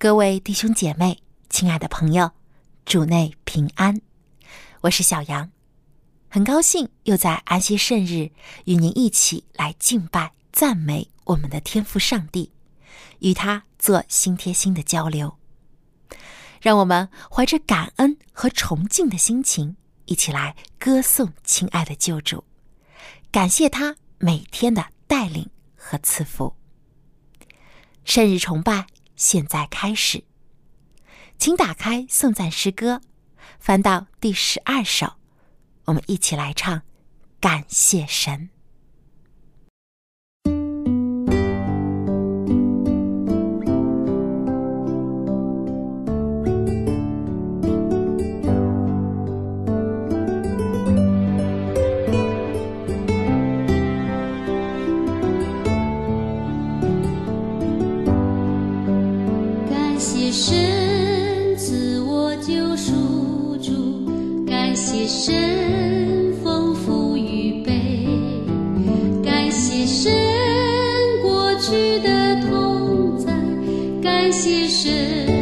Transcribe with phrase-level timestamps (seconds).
[0.00, 1.18] 各位弟兄姐妹，
[1.50, 2.30] 亲爱的朋友，
[2.84, 4.00] 主内平安，
[4.82, 5.50] 我是小杨，
[6.28, 8.30] 很高兴又在安息圣日
[8.66, 12.52] 与您一起来敬拜、赞美我们的天父上帝，
[13.18, 15.36] 与他做心贴心的交流。
[16.60, 19.74] 让我们怀着感恩和崇敬的心情，
[20.04, 22.44] 一起来歌颂亲爱的救主，
[23.32, 26.54] 感谢他每天的带领和赐福。
[28.04, 28.86] 圣日崇拜。
[29.18, 30.22] 现在开始，
[31.36, 33.02] 请打开颂赞诗歌，
[33.58, 35.14] 翻到第十二首，
[35.86, 36.78] 我们一起来唱
[37.40, 38.48] 《感谢神》。
[74.30, 75.37] 惜身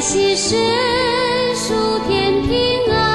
[0.00, 0.58] 感谢神，
[1.54, 1.74] 数
[2.08, 3.09] 天平安。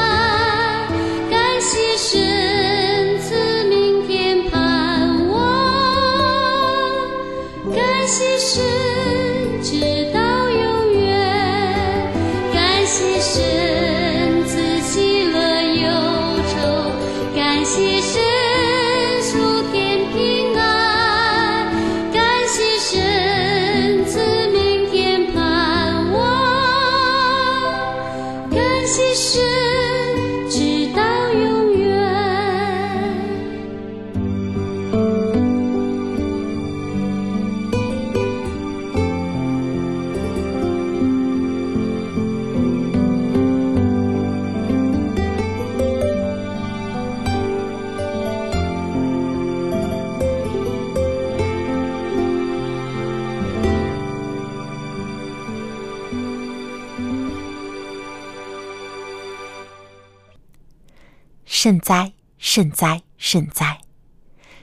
[61.65, 63.81] 圣哉，圣哉，圣哉！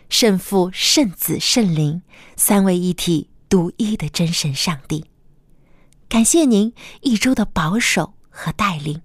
[0.08, 2.00] 圣父、圣子、圣灵
[2.36, 5.06] 三位一体、独一的真神上帝，
[6.08, 9.02] 感谢您一周的保守和带领。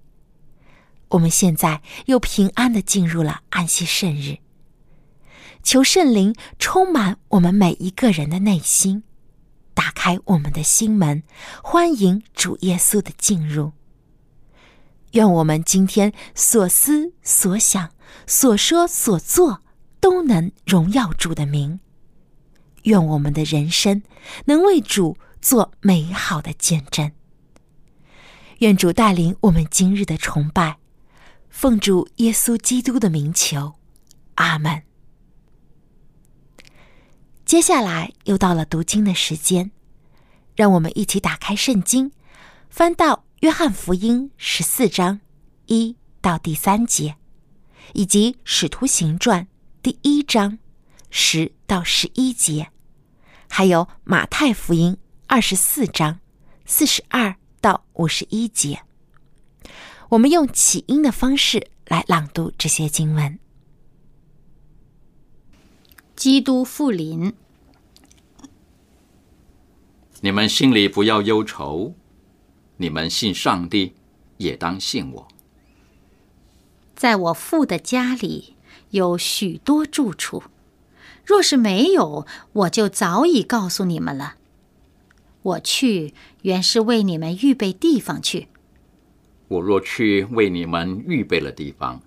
[1.08, 4.38] 我们现在又平安的进入了安息圣日。
[5.64, 9.02] 求圣灵充满我们每一个人的内心，
[9.74, 11.24] 打开我们的心门，
[11.64, 13.72] 欢迎主耶稣的进入。
[15.12, 17.90] 愿我们今天所思所想、
[18.26, 19.62] 所说所做，
[20.00, 21.80] 都能荣耀主的名。
[22.84, 24.02] 愿我们的人生
[24.46, 27.10] 能为主做美好的见证。
[28.58, 30.78] 愿主带领我们今日的崇拜，
[31.48, 33.74] 奉主耶稣基督的名求，
[34.34, 34.82] 阿门。
[37.44, 39.70] 接下来又到了读经的时间，
[40.54, 42.12] 让我们一起打开圣经，
[42.68, 45.20] 翻到约翰福音十四章
[45.66, 47.16] 一到第三节，
[47.92, 49.46] 以及使徒行传
[49.80, 50.58] 第一章
[51.10, 52.70] 十到十一节，
[53.48, 54.96] 还有马太福音
[55.28, 56.20] 二十四章
[56.64, 57.36] 四十二。
[57.60, 58.82] 到五十一节，
[60.10, 63.36] 我们用起音的方式来朗读这些经文。
[66.14, 67.34] 基督复临，
[70.20, 71.96] 你们心里不要忧愁，
[72.78, 73.92] 你们信上帝，
[74.38, 75.28] 也当信我。
[76.96, 78.54] 在我父的家里
[78.90, 80.44] 有许多住处，
[81.24, 84.36] 若是没有，我就早已告诉你们了。
[85.42, 88.48] 我去，原是为你们预备地方去。
[89.48, 92.00] 我若去为你们预备了地方，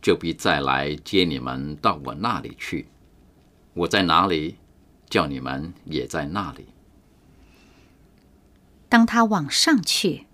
[0.00, 2.86] 就必再来接你们到我那里去。
[3.74, 4.56] 我在哪里，
[5.08, 6.66] 叫你们也在那里。
[8.94, 10.28] 当他往上去，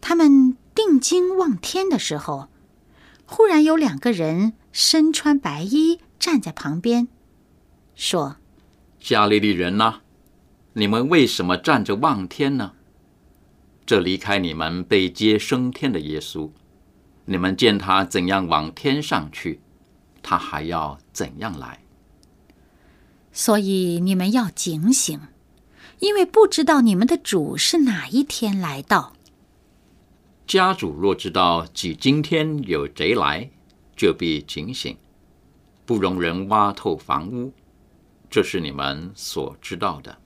[0.00, 2.46] 他们定睛望天的时候，
[3.26, 7.08] 忽然有两个人身穿白衣站在旁边，
[7.96, 8.36] 说
[9.02, 10.02] ：“加利利人呐！”
[10.74, 12.74] 你们为什么站着望天呢？
[13.84, 16.52] 这离开你们被接升天的耶稣，
[17.24, 19.60] 你们见他怎样往天上去，
[20.22, 21.80] 他还要怎样来？
[23.32, 25.20] 所以你们要警醒，
[26.04, 29.14] 因为不知道你们的主是哪一天来到。
[30.46, 33.48] 家主若知道己今天有贼来，
[33.96, 34.94] 就必警醒，
[35.86, 37.50] 不容人挖透房屋。
[38.28, 40.18] 这是你们所知道的。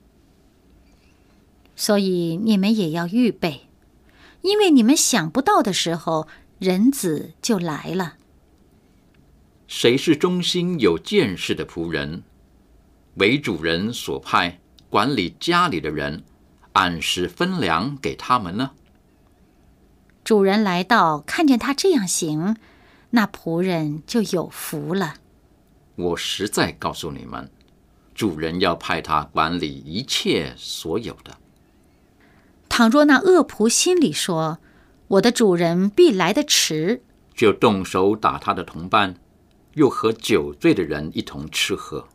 [1.77, 3.61] 所以你们也要预备，
[4.41, 6.27] 因为你们想不到的时候，
[6.59, 8.15] 人子就来了。
[9.65, 12.23] 谁是忠心有见识的仆人，
[13.15, 14.58] 为主人所派
[14.89, 16.23] 管理家里的人，
[16.73, 18.71] 按时分粮给他们呢？
[20.23, 22.57] 主人来到，看见他这样行，
[23.11, 25.15] 那仆人就有福了。
[25.95, 27.51] 我实在告诉你们，
[28.15, 31.37] 主人要派他管理一切所有的。
[32.67, 34.59] 倘若那恶仆心里说
[35.09, 37.03] ：“我的主人必来得迟”，
[37.35, 39.15] 就动手打他的同伴，
[39.73, 42.07] 又和酒醉的人一同吃喝。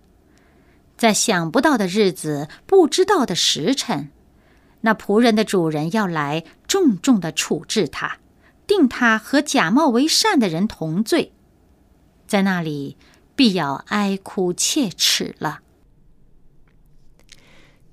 [0.97, 4.11] 在想不到的日子、不知道的时辰，
[4.83, 8.19] 那仆人的主人要来重重的处置他，
[8.67, 11.33] 定他和假冒为善的人同罪，
[12.27, 12.97] 在那里
[13.35, 15.61] 必要哀哭切齿了。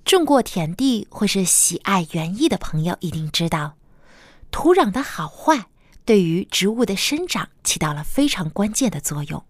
[0.03, 3.75] 种过田地或是喜爱园艺的朋友一定知道，
[4.51, 5.65] 土壤的好坏
[6.05, 9.43] 对于植物的生长起到了非常关键的作用。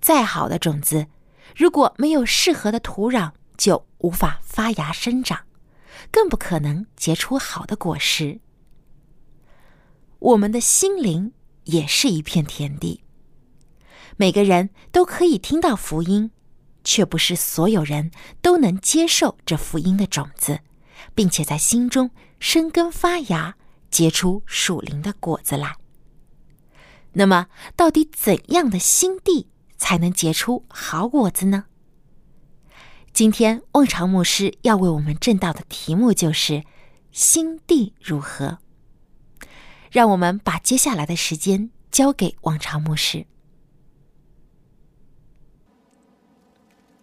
[0.00, 1.06] 再好的种子，
[1.54, 5.46] 如果没有适合的土壤，就无法发芽生长，
[6.10, 8.40] 更不可能结出好的果实。
[10.18, 11.32] 我们的心灵
[11.64, 13.02] 也是一片田地，
[14.16, 16.30] 每个人都可以听到福音。
[16.86, 18.10] 却不是所有人
[18.42, 20.60] 都能接受这福音的种子，
[21.14, 23.56] 并且在心中生根发芽，
[23.90, 25.76] 结出属灵的果子来。
[27.14, 31.64] 那么，到底怎样的心地才能结出好果子呢？
[33.12, 36.64] 今天，望潮牧师要为我们正道的题目就是
[37.12, 38.58] “心地如何”。
[39.92, 43.26] 让我们把接下来的时间交给望潮牧师。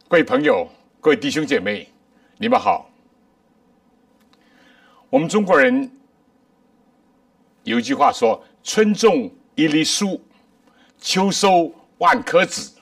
[0.09, 1.89] 各位朋友，各位弟兄姐妹，
[2.37, 2.89] 你们好。
[5.09, 5.89] 我们中国人
[7.63, 10.19] 有一句话说：“春种一粒粟，
[10.99, 12.73] 秋收万颗子。”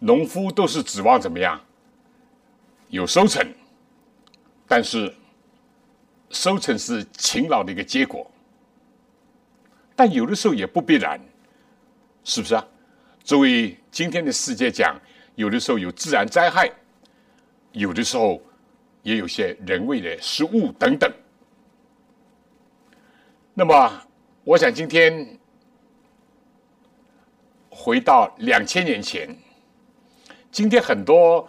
[0.00, 1.60] 农夫都是指望怎么样？
[2.88, 3.46] 有收成，
[4.66, 5.14] 但是
[6.30, 8.30] 收成是勤劳的一个结果。
[9.96, 11.20] 但有的时候也不必然，
[12.24, 12.66] 是不是啊？
[13.22, 15.00] 作为今天的世界讲。
[15.36, 16.70] 有的时候有自然灾害，
[17.72, 18.40] 有的时候
[19.02, 21.12] 也有些人为的失误等等。
[23.52, 23.92] 那么，
[24.44, 25.36] 我想今天
[27.76, 29.36] 回到两千年前，
[30.52, 31.46] 今天很多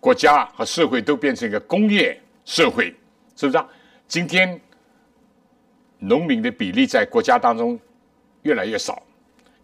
[0.00, 2.94] 国家和社会都变成一个工业社会，
[3.36, 3.68] 是不是啊？
[4.08, 4.60] 今天
[5.98, 7.78] 农民的比例在国家当中
[8.42, 9.00] 越来越少，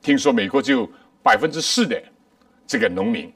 [0.01, 0.89] 听说美国只有
[1.21, 2.01] 百分之四的
[2.65, 3.33] 这个农民，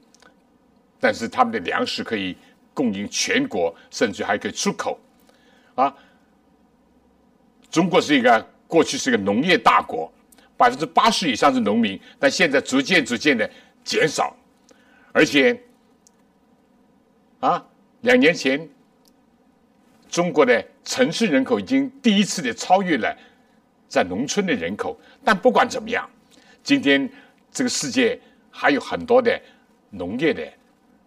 [1.01, 2.37] 但是他们的粮食可以
[2.73, 4.97] 供应全国，甚至还可以出口，
[5.75, 5.93] 啊。
[7.69, 10.11] 中国是一个过去是一个农业大国，
[10.61, 13.49] 百分之八十以上是农民，但现在逐渐逐渐的
[13.83, 14.37] 减少，
[15.11, 15.59] 而且
[17.39, 17.65] 啊，
[18.01, 18.69] 两年前
[20.07, 23.17] 中国的城市人口已经第一次的超越了
[23.87, 24.95] 在农村的人口。
[25.25, 26.07] 但不管怎么样，
[26.61, 27.09] 今天
[27.51, 29.41] 这个世界还有很多的
[29.89, 30.47] 农业的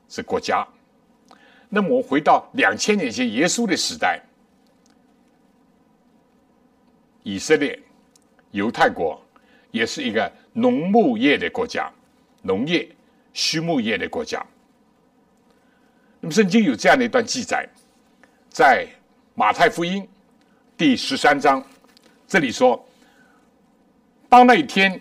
[0.09, 0.67] 这国家。
[1.69, 4.21] 那么我回到两千年前耶稣的时代。
[7.23, 7.81] 以色列、
[8.51, 9.24] 犹太国
[9.75, 11.91] 也是一个农牧业的国家，
[12.43, 12.89] 农业、
[13.33, 14.41] 畜牧业的国家。
[16.21, 17.69] 那么，圣经有这样的一段记载，
[18.49, 18.87] 在
[19.35, 20.09] 马太福音
[20.77, 21.61] 第十三章，
[22.29, 22.89] 这里说：
[24.29, 25.01] 当那一天，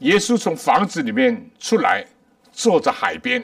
[0.00, 2.04] 耶稣从房子里面出来，
[2.52, 3.42] 坐在海边，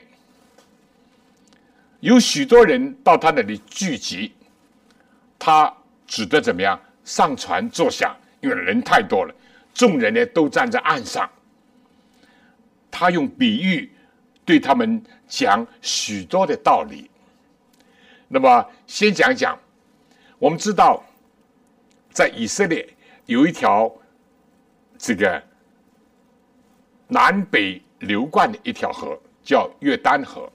[2.00, 4.34] 有许多人到他那里聚集，
[5.38, 5.74] 他
[6.06, 6.78] 只得怎么样？
[7.02, 9.34] 上船坐下，因为人太多了，
[9.76, 11.30] 众人呢都站在岸上。
[12.90, 13.92] 他用比喻
[14.42, 17.10] 对他们讲许多的道理。
[18.26, 19.58] 那么，先讲讲，
[20.38, 21.04] 我们知道，
[22.10, 22.88] 在以色列
[23.26, 23.94] 有一条
[24.96, 25.42] 这个
[27.06, 30.50] 南北流贯的一条河，叫约旦河。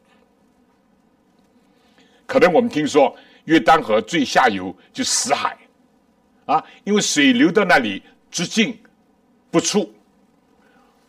[2.25, 5.55] 可能我们听说，约旦河最下游就死海。
[6.47, 8.01] 啊，因为水流到那里
[8.31, 8.77] 直径
[9.51, 9.93] 不出，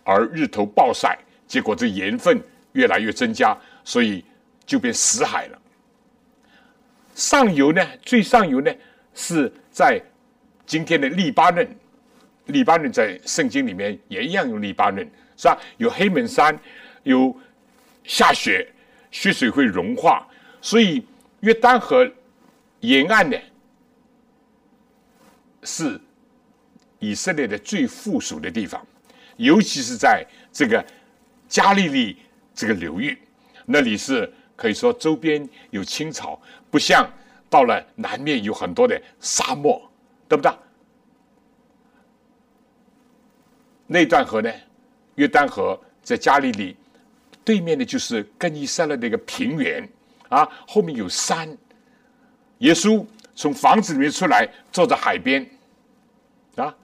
[0.04, 4.24] 而日头暴晒，结果这盐分越来越增加，所以
[4.66, 5.58] 就变死海了。
[7.14, 8.74] 上游呢，最上游呢
[9.14, 10.02] 是在
[10.66, 11.68] 今天的黎巴嫩，
[12.46, 15.58] 黎巴嫩在圣经里面也一样有黎巴嫩，是吧？
[15.76, 16.58] 有黑门山，
[17.04, 17.34] 有
[18.02, 18.66] 下雪，
[19.10, 20.26] 雪水会融化，
[20.60, 21.06] 所以
[21.40, 22.10] 约旦河
[22.80, 23.36] 沿岸呢。
[25.64, 26.00] 是
[27.02, 28.80] 以色列的最富庶的地方，
[29.36, 30.82] 尤其是在这个
[31.48, 32.16] 加利利
[32.54, 33.18] 这个流域，
[33.66, 36.40] 那里是可以说周边有青草，
[36.70, 37.10] 不像
[37.50, 39.82] 到了南面有很多的沙漠，
[40.28, 40.52] 对不对？
[43.88, 44.50] 那段河呢，
[45.16, 46.76] 约旦河在加利利
[47.44, 49.86] 对面的就是更衣室的那个平原
[50.28, 51.58] 啊，后面有山，
[52.58, 53.04] 耶稣。
[53.34, 55.42] 从房子里面出来，坐在海边，
[56.54, 56.76] 啊，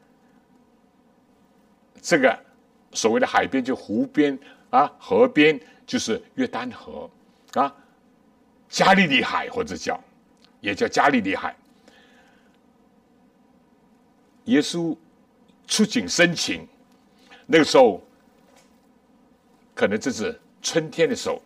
[2.01, 2.39] 这个
[2.93, 4.39] 所谓的海边就湖边
[4.71, 7.09] 啊，河边就是约旦河
[7.55, 7.75] 啊，
[8.69, 9.99] 加利利海或者叫
[10.61, 11.55] 也叫加利利海。
[14.45, 14.97] 耶稣
[15.67, 16.67] 触景生情，
[17.47, 18.03] 那个时候
[19.75, 21.43] 可能这是春天的时候。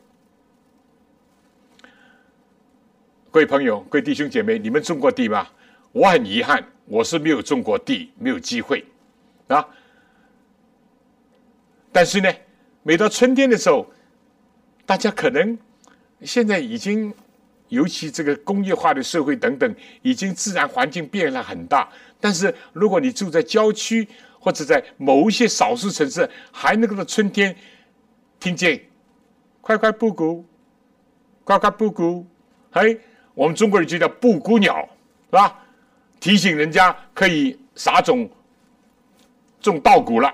[3.30, 5.48] 各位朋友，各位弟兄姐妹，你们种过地吗？
[5.90, 8.84] 我很遗憾，我是没有种过地，没有机会
[9.48, 9.66] 啊。
[11.92, 12.32] 但是呢，
[12.82, 13.86] 每到春天的时候，
[14.86, 15.58] 大家可能
[16.22, 17.12] 现在已经，
[17.68, 21.88] 尤其这个工业化的社会等等，已经自然环境变了很大。
[22.18, 24.08] 但是如果你住在郊区
[24.40, 27.54] 或者在某一些少数城市，还能够在春天
[28.40, 28.80] 听见
[29.60, 30.44] “快快布谷，
[31.44, 32.26] 快快布谷”，
[32.72, 32.98] 嘿。
[33.34, 34.76] 我们中国人就叫布谷鸟，
[35.30, 35.58] 是吧？
[36.20, 38.28] 提醒人家可以撒种
[39.58, 40.30] 种稻谷了，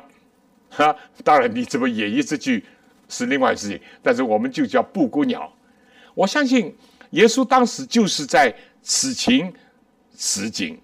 [0.85, 0.97] 哈。
[1.25, 2.65] 当然，你怎么演绎这句
[3.09, 5.53] 是另外事情，但是我们就叫布谷鸟。
[6.15, 6.75] 我相信
[7.11, 9.53] 耶稣当时就是在此情
[10.15, 10.79] 此景，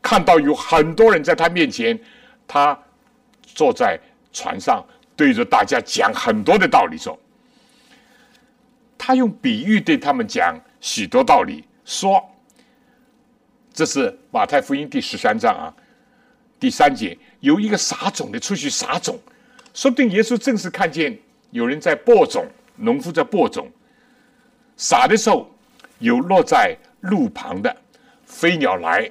[0.00, 1.98] 看到有很多人在他面前，
[2.46, 2.78] 他
[3.44, 3.98] 坐在
[4.32, 4.84] 船上，
[5.16, 7.18] 对着大家讲很多的道理，说
[8.96, 10.58] 他用比喻对他们讲。
[10.82, 12.26] 许多道理说，
[13.70, 15.68] 这是马太福音第十三章啊，
[16.58, 19.18] 第三节有一个撒种的出去撒种，
[19.74, 21.18] 说不定耶稣正是看见
[21.50, 23.70] 有人在播种，农夫在播种，
[24.76, 25.50] 撒的时候
[25.98, 27.74] 有落在路旁的，
[28.24, 29.10] 飞鸟来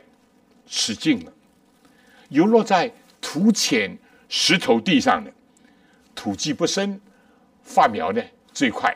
[0.67, 1.31] 吃尽了；
[2.29, 5.31] 有落在土浅石头地上的，
[6.13, 6.99] 土气不深，
[7.63, 8.21] 发苗呢
[8.53, 8.95] 最快。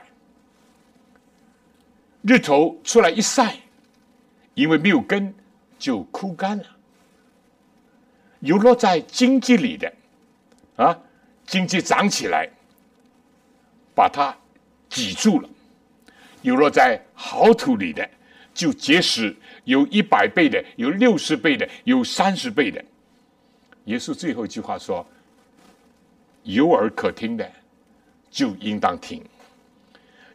[2.22, 3.58] 日头出来一晒，
[4.54, 5.34] 因为没有根，
[5.78, 6.64] 就枯干了。
[8.44, 9.92] 有落在荆棘里的，
[10.76, 11.00] 啊，
[11.48, 12.50] 经济长起来，
[13.96, 14.36] 把它
[14.90, 15.48] 挤住了；
[16.42, 18.08] 有落在好土里的，
[18.54, 19.34] 就结实，
[19.64, 22.84] 有一百倍的，有六十倍的，有三十倍的。
[23.86, 25.06] 耶稣最后一句话说
[26.44, 27.50] ：“有耳可听的，
[28.30, 29.24] 就应当听。”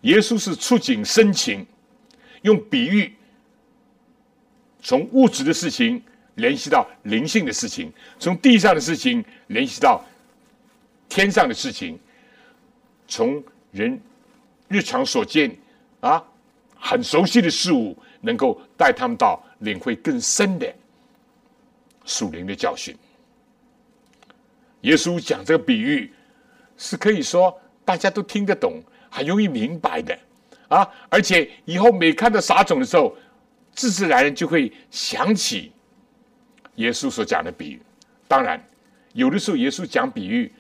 [0.03, 1.67] 耶稣是触景生情，
[2.41, 3.15] 用比喻
[4.81, 6.03] 从物质的事情
[6.39, 10.03] 联系到灵性的事情，从地上的事情联系到
[11.09, 11.99] 天上的事情，
[13.07, 14.01] 从人
[14.69, 15.55] 日常所见
[16.01, 16.25] 啊
[16.75, 20.75] 很熟悉的事物，能够带他们到领会更深的
[22.05, 22.97] 属灵的教训。
[24.83, 26.13] 耶稣讲这个比喻，
[26.77, 28.83] 是可以说大家都听得懂。
[29.11, 30.17] 很容易明白的
[30.69, 30.87] 啊！
[31.09, 33.17] 而且以后每看到撒种的时候，
[33.73, 35.73] 自自然然就会想起
[36.79, 37.81] 耶稣所讲的比喻。
[38.27, 38.61] 当然，
[39.13, 40.53] 有的时候耶稣讲比喻，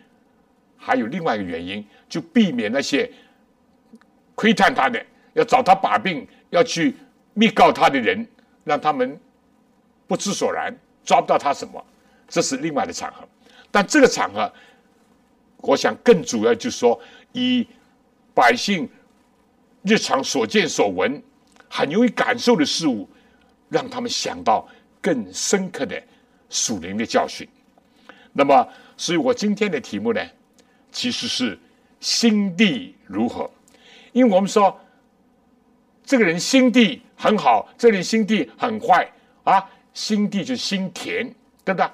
[0.76, 3.10] 还有另外一个原因，就避免那些
[4.36, 6.94] 窥探他的、要找他把柄、要去
[7.34, 8.24] 密告他的人，
[8.62, 9.18] 让他们
[10.06, 10.72] 不知所然，
[11.04, 11.84] 抓不到他什么。
[12.28, 13.26] 这是另外的场合。
[13.70, 14.52] 但这个场合，
[15.56, 17.00] 我想更主要就是说
[17.32, 17.66] 以。
[18.34, 18.88] 百姓
[19.82, 21.20] 日常所见所闻，
[21.68, 23.08] 很容易感受的事物，
[23.68, 24.64] 让他们想到
[25.08, 26.02] 更深刻的
[26.50, 27.48] 属灵的教训。
[28.34, 30.20] 那么，所以我今天的题目呢，
[30.92, 31.58] 其实是
[31.98, 33.50] 心地如何？
[34.12, 34.78] 因为我们说，
[36.04, 39.10] 这个人心地很好，这人心地很坏
[39.44, 39.64] 啊。
[39.94, 41.34] 心地就是心田，
[41.64, 41.90] 对不对？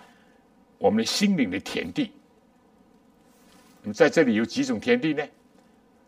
[0.77, 2.11] 我们的心灵的田地。
[3.83, 5.25] 那么在这里有几种田地呢？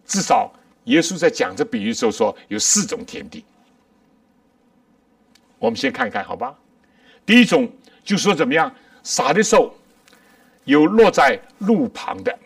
[0.05, 0.53] 至少，
[0.85, 3.45] 耶稣在讲这比喻时候说有四种田地。
[5.59, 6.59] 我们先看一看，好吧？
[7.27, 7.69] 第一种
[8.05, 9.75] 就是说怎么样撒的时候
[10.65, 12.39] 有落在路旁的，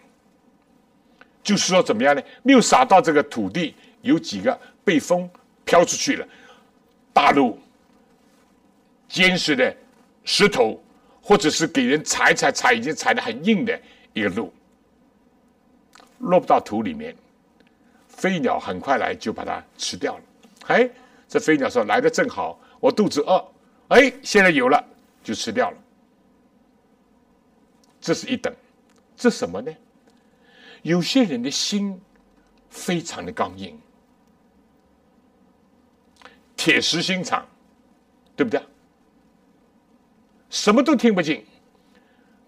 [1.43, 2.23] 就是说怎么样呢？
[2.43, 5.29] 没有撒到这个土地，有几个被风
[5.65, 6.27] 飘出去了，
[7.13, 7.59] 大路、
[9.09, 9.77] 坚实的
[10.25, 10.83] 石头，
[11.23, 13.79] 或者是给人踩踩踩，已经踩得很硬的
[14.13, 14.53] 一个路，
[16.19, 17.15] 落不到土里面。
[18.09, 20.23] 飞鸟很快来就把它吃掉了。
[20.67, 20.89] 哎，
[21.27, 23.43] 这飞鸟说来的正好，我肚子饿。
[23.91, 24.85] 哎，现在有了
[25.23, 25.77] 就吃掉了。
[28.01, 28.53] 这是一等，
[29.17, 29.71] 这什么呢？
[30.83, 32.01] 有些人的心
[32.71, 33.79] 非常的刚硬，
[36.57, 37.47] 铁石心肠，
[38.35, 38.61] 对不对？
[40.49, 41.45] 什么都听不进。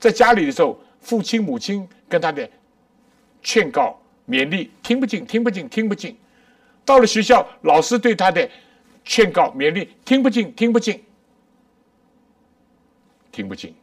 [0.00, 2.50] 在家里的时候，父亲母亲跟他的
[3.42, 3.98] 劝告。
[4.24, 6.16] 勉励听不进，听不进，听不进。
[6.84, 8.48] 到了学校，老师对他的
[9.04, 11.04] 劝告、勉励听不进，听不进，
[13.32, 13.74] 听不进，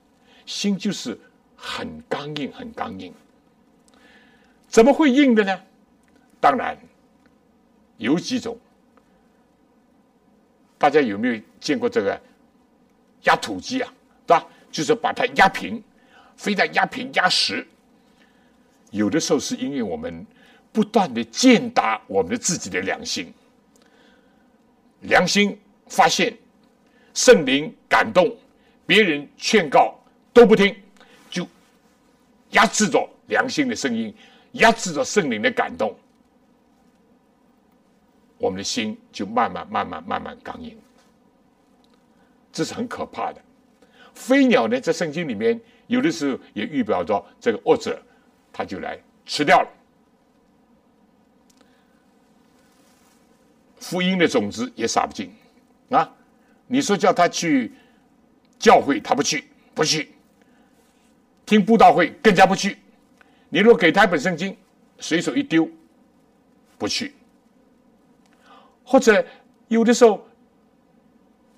[0.46, 1.20] 心就是
[1.58, 3.14] 很刚硬，很刚硬。
[4.68, 5.62] 怎么会硬的呢？
[6.40, 6.78] 当然
[7.98, 8.58] 有几种。
[10.78, 12.22] 大家有没有见过这个
[13.24, 13.94] 压土机啊？
[14.26, 14.48] 对吧？
[14.72, 15.84] 就是把它压平，
[16.38, 17.68] 非但压平压实。
[18.92, 20.26] 有的时候是因为我们
[20.72, 23.34] 不断的践踏我们的自己的良心，
[25.02, 26.38] 良心发现
[27.14, 28.38] 圣灵感动，
[28.89, 29.93] 别人劝告
[30.34, 30.75] 都不听，
[31.30, 31.47] 就
[32.54, 34.12] 压制着良心的声音，
[34.54, 35.95] 压制着圣灵的感动，
[38.39, 40.75] 我们的心就慢慢慢慢慢慢刚硬，
[42.52, 43.39] 这是很可怕的。
[44.15, 48.02] 飞鸟呢，在圣经里面有的时候也预表着这个恶者。
[48.52, 49.69] 他就来吃掉了，
[53.80, 55.32] 福音的种子也撒不进
[55.91, 56.12] 啊！
[56.65, 57.71] 你说叫他去
[58.60, 60.06] 教会，他不去，不去；
[61.45, 62.78] 听布道会更加不去。
[63.50, 64.56] 你若给他一本圣经，
[65.00, 65.67] 随手一丢，
[66.78, 67.15] 不去。
[68.84, 69.26] 或者
[69.69, 70.28] 有的时候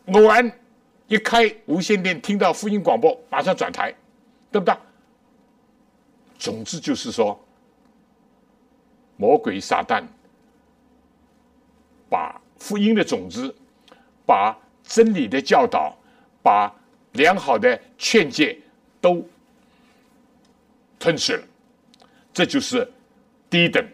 [0.07, 0.51] 偶然
[1.07, 3.93] 一开无线电，听到福音广播，马上转台，
[4.51, 4.75] 对不对？
[6.37, 7.39] 总之就是说，
[9.17, 10.03] 魔鬼撒旦
[12.09, 13.53] 把福音的种子、
[14.25, 15.97] 把真理的教导、
[16.41, 16.73] 把
[17.13, 18.57] 良好的劝诫
[18.99, 19.27] 都
[20.99, 21.43] 吞噬了，
[22.33, 22.89] 这就是
[23.49, 23.85] 低等。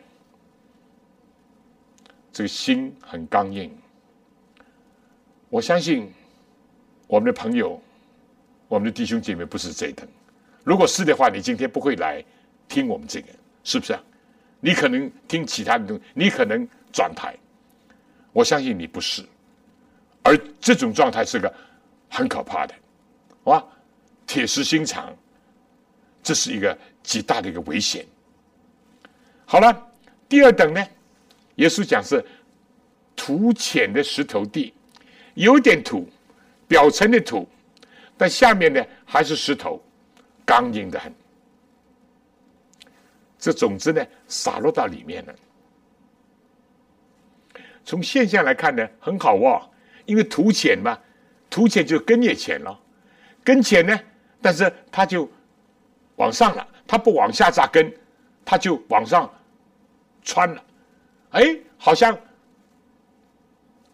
[2.32, 3.76] 这个心很刚硬。
[5.50, 6.12] 我相信
[7.08, 7.82] 我们的朋友、
[8.68, 10.08] 我们的弟兄姐妹不是这等。
[10.64, 12.24] 如果是的话，你今天不会来。
[12.70, 13.28] 听我们这个
[13.64, 14.04] 是不是啊？
[14.60, 17.34] 你可能听其他的东西，你可能转台。
[18.34, 19.24] 我相信你不是，
[20.22, 21.52] 而这种状态是个
[22.10, 22.76] 很可怕的，
[23.48, 23.64] 哇！
[24.26, 25.16] 铁石心肠，
[26.22, 28.06] 这是一个极大的一个危险。
[29.46, 29.90] 好了，
[30.28, 30.86] 第二等呢，
[31.56, 32.22] 耶稣讲是
[33.16, 34.74] 土浅的石头地，
[35.34, 36.10] 有点土，
[36.68, 37.48] 表层的土，
[38.18, 39.82] 但下面呢还是石头，
[40.46, 41.14] 刚硬的很。
[43.40, 45.36] 这种子呢洒落到里面了。
[47.86, 49.70] 从现象来看呢，很好哦，
[50.06, 51.00] 因为土浅嘛，
[51.50, 52.78] 土浅就根也浅了，
[53.48, 53.98] 根浅呢，
[54.42, 55.26] 但是它就
[56.18, 57.90] 往上了，它不往下扎根，
[58.44, 59.34] 它就往上
[60.22, 60.62] 穿了，
[61.32, 62.20] 哎，好像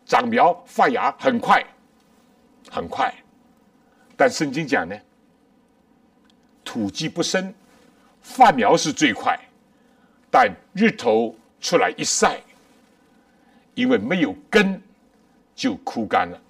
[0.07, 1.63] 长苗发芽很快，
[2.71, 3.13] 很快，
[4.17, 4.99] 但圣经讲呢，
[6.63, 7.53] 土基不深。
[8.23, 9.37] 发苗是最快，
[10.31, 12.41] 但日头出来一晒，
[13.75, 14.81] 因为没有根，
[15.53, 16.41] 就枯干了。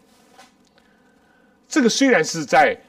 [1.67, 2.79] 这个虽然是在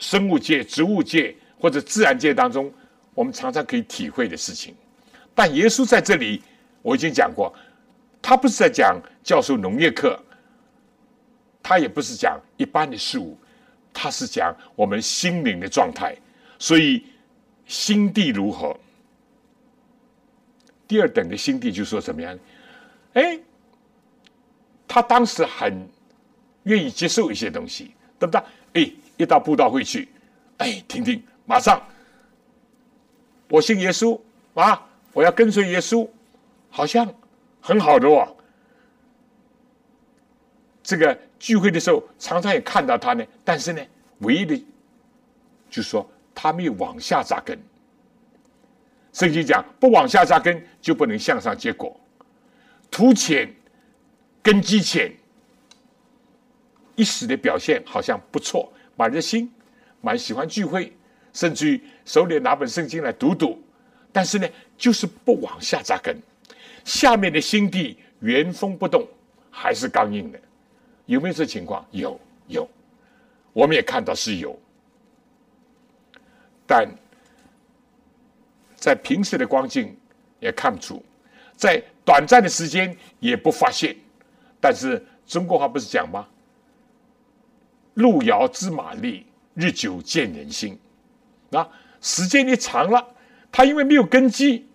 [0.00, 2.72] 生物界、植物界或者自然界当中，
[3.14, 4.74] 我们常常可以体会的事情，
[5.32, 6.42] 但耶稣在这里，
[6.82, 7.54] 我已经讲过，
[8.20, 10.20] 他不是在讲教授农业课，
[11.62, 13.38] 他也不是讲一般的事物，
[13.92, 16.16] 他是讲我们心灵的状态，
[16.58, 17.06] 所以。
[17.66, 18.76] 心地如何？
[20.88, 22.36] 第二等的心地就说怎么样？
[23.12, 23.38] 哎，
[24.88, 25.88] 他当时很
[26.64, 28.42] 愿意接受一些东西，对不对？
[28.72, 30.08] 哎，一到布道会去，
[30.56, 31.82] 哎，听听，马上，
[33.48, 34.18] 我信耶稣
[34.54, 36.08] 啊，我要跟随耶稣，
[36.70, 37.06] 好像
[37.60, 38.34] 很好的哦。
[40.82, 43.82] 这个聚会的时候，常常也看到他呢，但是呢，
[44.20, 44.64] 唯一的
[45.68, 46.10] 就说。
[46.32, 47.58] 他没有往下扎根。
[49.12, 52.00] 圣经讲，不往下扎根就不能向上结果。
[52.90, 53.52] 土浅，
[54.42, 55.12] 根基浅，
[56.94, 59.50] 一时的表现好像不错，蛮热心，
[60.02, 60.92] 蛮喜欢聚会，
[61.32, 63.58] 甚至于手里拿本圣经来读读。
[64.12, 66.14] 但是呢，就是不往下扎根，
[66.84, 69.08] 下面的心地原封不动，
[69.50, 70.38] 还是刚硬的。
[71.06, 71.82] 有没有这情况？
[71.92, 72.68] 有，有，
[73.54, 74.54] 我们也看到是有。
[76.66, 76.86] 但
[78.76, 79.96] 在平时的光景
[80.40, 81.02] 也看不出，
[81.56, 83.96] 在短暂的时间也不发现。
[84.60, 86.28] 但是中国话不是讲吗
[88.00, 90.78] ？“路遥知马力，日久见人心。”
[91.52, 91.68] 啊，
[92.00, 93.06] 时间一长了，
[93.52, 94.66] 他因为没有根基，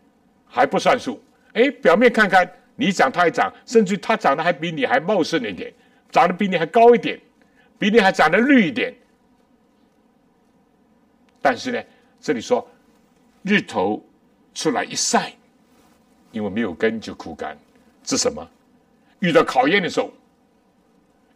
[0.46, 1.22] 还不算数。
[1.54, 5.74] 哎，表面看看你长他也长，甚至他长得还比你还茂盛一点，
[6.12, 7.20] 长得比你还高一点，
[7.80, 8.94] 比你还长得绿一点。
[11.42, 11.82] 但是呢，
[12.20, 12.68] 这里说
[13.44, 14.04] 日头
[14.54, 15.32] 出来一晒，
[16.32, 17.58] 因为没有根就枯干，
[18.04, 18.46] 是什么？
[19.20, 20.12] 遇到考验的时候，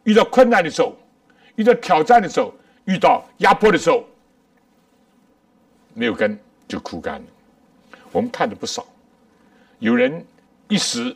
[0.04, 0.94] 遇到困难的时候，
[1.60, 2.54] 遇到挑战的时候，
[2.86, 4.02] 遇到压迫的时候，
[5.92, 7.26] 没有根就枯干了。
[8.12, 8.86] 我们看的不少，
[9.78, 10.24] 有人
[10.68, 11.14] 一时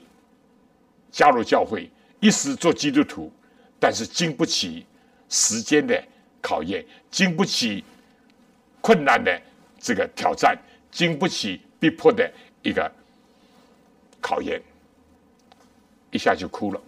[1.11, 3.33] 加入教会，一时做基督徒，
[3.81, 4.85] 但是经不起
[5.31, 5.99] 时间的
[6.43, 7.83] 考验，经不起。
[8.83, 9.41] 困难的
[9.79, 10.55] 这个挑战，
[10.91, 12.31] 经不起逼迫的
[12.63, 12.93] 一个
[14.21, 14.61] 考验，
[16.11, 16.79] 一下就哭了，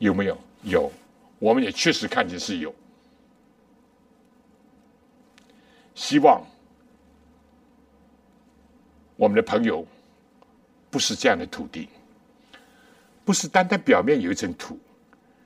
[0.00, 0.36] 有没有？
[0.64, 0.90] 有，
[1.38, 2.74] 我们也确实看见是有。
[6.00, 6.42] 希望
[9.16, 9.86] 我们的朋友
[10.88, 11.90] 不是这样的土地，
[13.22, 14.78] 不是单单表面有一层土，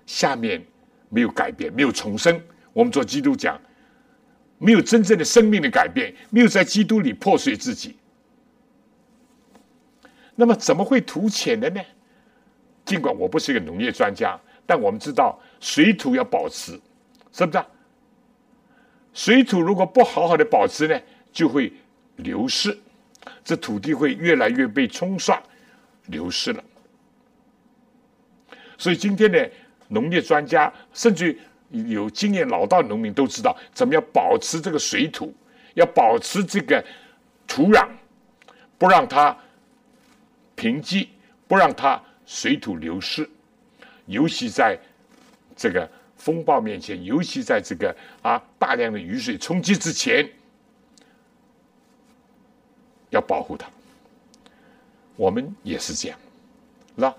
[0.07, 0.65] 下面
[1.09, 2.41] 没有改变，没有重生。
[2.73, 3.61] 我们做基督讲。
[4.57, 7.97] 没有真正的生命的改变，没有在基督里破碎自己，
[10.37, 11.83] 那么怎么会土浅的呢？
[12.85, 16.81] 尽管我不是一个农业专家，但我们知道水土要保持，
[17.33, 17.65] 是不是？
[19.15, 21.01] 水土如果不好好的保持呢，
[21.33, 21.73] 就会
[22.17, 22.79] 流失，
[23.43, 25.43] 这土地会越来越被冲刷，
[26.09, 26.63] 流失了。
[28.77, 29.51] 所以今天的
[29.89, 31.39] 农业专家甚至。
[31.89, 35.35] 有经验老道农民都知道，怎么样保持这个水土，
[35.75, 36.85] 要保持这个
[37.49, 37.89] 土壤，
[38.79, 39.37] 不让它
[40.55, 41.09] 贫瘠，
[41.49, 43.29] 不让它水土流失。
[44.07, 44.79] 尤其在
[45.57, 45.91] 这个
[46.25, 50.27] 风暴面前，尤其在这个啊大量的雨水冲击之前，
[53.11, 53.69] 要保护它。
[55.17, 56.19] 我们也是这样，
[56.95, 57.15] 那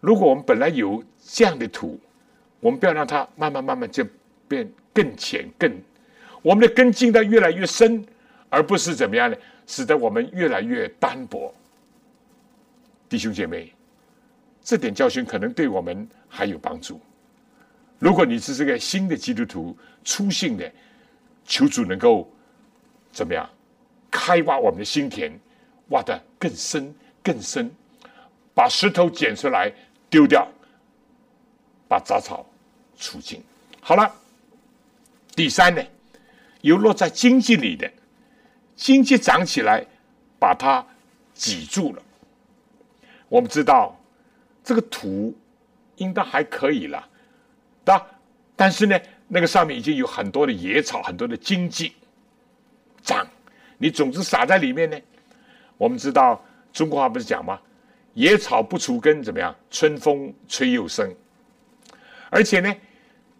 [0.00, 1.96] 如果我们本来有这样的土，
[2.58, 4.04] 我们不要让它慢慢慢慢就
[4.48, 5.72] 变更浅更，
[6.42, 8.04] 我们的根茎的越来越深，
[8.48, 9.36] 而不是怎么样呢？
[9.64, 11.54] 使得我们越来越单薄。
[13.08, 13.72] 弟兄姐妹，
[14.60, 17.00] 这点教训可能对我们还有帮助。
[18.02, 20.68] 如果你是这个新的基督徒、初信的，
[21.44, 22.28] 求主能够
[23.12, 23.48] 怎么样
[24.10, 25.30] 开挖我们的心田，
[25.90, 27.70] 挖得更深更深，
[28.56, 29.72] 把石头捡出来
[30.10, 30.48] 丢掉，
[31.86, 32.44] 把杂草
[32.96, 33.40] 除尽。
[33.80, 34.12] 好了，
[35.36, 35.80] 第三呢，
[36.62, 37.88] 有落在经济里的，
[38.74, 39.86] 经济长起来，
[40.40, 40.84] 把它
[41.34, 42.02] 挤住了。
[43.28, 43.96] 我们知道
[44.64, 45.32] 这个土
[45.98, 47.08] 应该还可以了，
[47.84, 48.06] 对吧
[48.54, 51.92] 但是呢，那个上面已经有很多的野草，很多的荆棘
[53.02, 53.26] 长。
[53.78, 54.96] 你种子撒在里面呢，
[55.76, 56.40] 我们知道
[56.72, 57.58] 中国话不是讲吗？
[58.14, 59.54] 野草不除根，怎么样？
[59.70, 61.12] 春风吹又生。
[62.30, 62.72] 而且呢，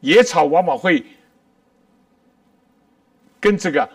[0.01, 1.05] 野草往往会
[3.39, 3.89] 跟这个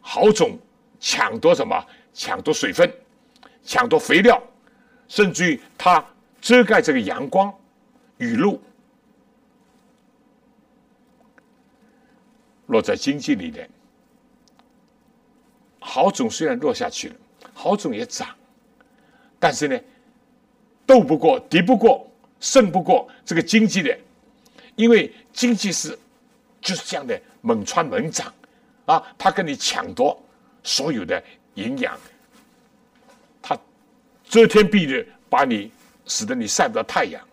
[0.00, 0.58] 好种
[0.98, 1.84] 抢夺什么？
[2.14, 2.90] 抢夺水分，
[3.62, 4.42] 抢夺肥料，
[5.08, 6.04] 甚至于它
[6.40, 7.52] 遮盖这个阳光、
[8.18, 8.60] 雨露。
[12.70, 13.68] 落在经济里面。
[15.80, 17.14] 好种虽然落下去了，
[17.52, 18.28] 好种也长，
[19.38, 19.78] 但是呢，
[20.86, 23.98] 斗不过、敌不过、胜不过这个经济的，
[24.76, 25.98] 因为经济是
[26.60, 28.32] 就是这样的猛穿猛长
[28.84, 30.16] 啊，它跟你抢夺
[30.62, 31.20] 所有的
[31.54, 31.98] 营养，
[33.40, 33.58] 它
[34.22, 35.72] 遮天蔽日，把你
[36.06, 37.26] 使得你晒不到太阳，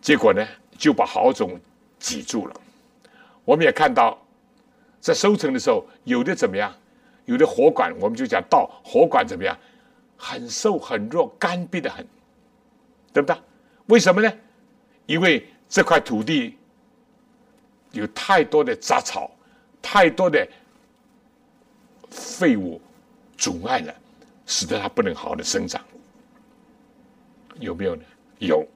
[0.00, 0.46] 结果呢，
[0.78, 1.60] 就把好种
[1.98, 2.60] 挤住了。
[3.44, 4.18] 我们也看到，
[5.00, 6.74] 在收成的时候，有的怎么样？
[7.24, 9.56] 有的火管，我们就讲到火管怎么样？
[10.16, 12.06] 很瘦很弱，干瘪的很，
[13.12, 13.36] 对不对？
[13.86, 14.32] 为什么呢？
[15.06, 16.56] 因为这块土地
[17.92, 19.30] 有太多的杂草，
[19.80, 20.46] 太多的
[22.10, 22.80] 废物
[23.36, 23.94] 阻碍了，
[24.46, 25.82] 使得它不能好好的生长。
[27.60, 28.02] 有没有呢？
[28.38, 28.66] 有。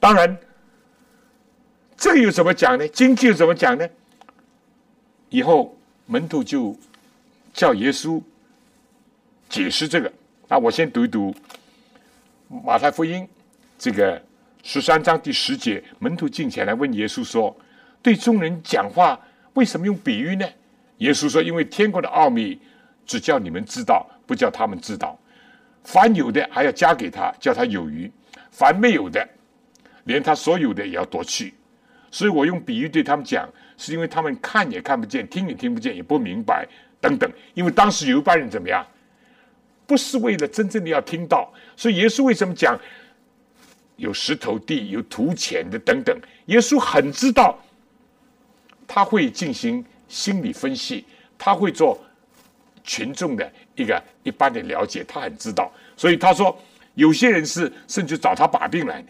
[0.00, 0.36] 当然。
[1.98, 2.86] 这个又怎么讲呢？
[2.88, 3.86] 经济又怎么讲呢？
[5.30, 6.74] 以后门徒就
[7.52, 8.22] 叫耶稣
[9.48, 10.10] 解释这个。
[10.46, 11.34] 那我先读一读
[12.48, 13.28] 马太福音
[13.76, 14.22] 这个
[14.62, 17.54] 十三章第十节，门徒进前来问耶稣说
[18.00, 19.18] ：“对众人讲话，
[19.54, 20.48] 为什么用比喻呢？”
[20.98, 22.60] 耶稣说：“因为天国的奥秘
[23.04, 25.18] 只叫你们知道，不叫他们知道。
[25.82, 28.08] 凡有的还要加给他，叫他有余；
[28.52, 29.28] 凡没有的，
[30.04, 31.52] 连他所有的也要夺去。”
[32.10, 36.66] 所以我用比喻对他们讲，是因为他们看也看不见，听也听不见，也不明白
[37.00, 37.30] 等等。
[37.54, 38.84] 因为当时有一班人怎么样，
[39.86, 41.52] 不是为了真正的要听到。
[41.76, 42.78] 所以耶稣为什么讲
[43.96, 46.18] 有石头地、有土浅的等等？
[46.46, 47.58] 耶稣很知道，
[48.86, 51.04] 他会进行心理分析，
[51.36, 52.02] 他会做
[52.82, 55.70] 群众的一个一般的了解，他很知道。
[55.94, 56.58] 所以他说，
[56.94, 59.08] 有些人是甚至找他把柄来的，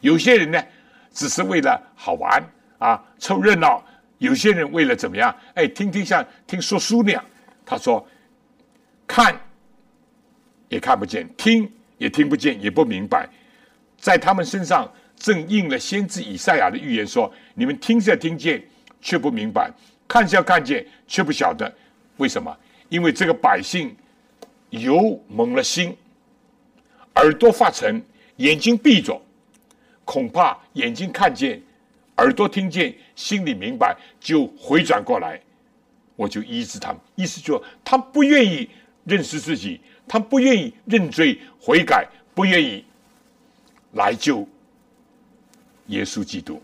[0.00, 0.64] 有些人呢。
[1.12, 2.42] 只是为了好玩
[2.78, 3.82] 啊，凑热闹。
[4.18, 5.34] 有些人为了怎么样？
[5.54, 7.24] 哎，听听像听说书那样。
[7.64, 8.06] 他说
[9.06, 9.38] ：“看
[10.68, 13.28] 也看不见，听也听不见，也不明白。”
[13.96, 18.62] 在他们身上正应了先知以赛亚的预言，说：“你们听是要听见，
[19.00, 19.70] 却不明白；
[20.06, 21.72] 看是要看见，却不晓得。
[22.18, 22.54] 为什么？
[22.88, 23.96] 因为这个百姓
[24.68, 25.96] 油蒙了心，
[27.14, 28.02] 耳朵发沉，
[28.36, 29.18] 眼睛闭着。”
[30.10, 31.62] 恐怕眼睛看见，
[32.16, 35.40] 耳朵听见，心里明白，就回转过来，
[36.16, 37.00] 我就医治他们。
[37.14, 38.68] 意思就是他不愿意
[39.04, 42.84] 认识自己，他不愿意认罪悔改，不愿意
[43.92, 44.44] 来救
[45.86, 46.60] 耶稣基督。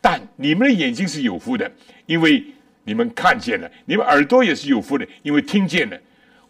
[0.00, 1.68] 但你们的眼睛是有福的，
[2.06, 2.44] 因为
[2.84, 6.00] 你们看见了；你们耳朵也是有福的，因为听见了。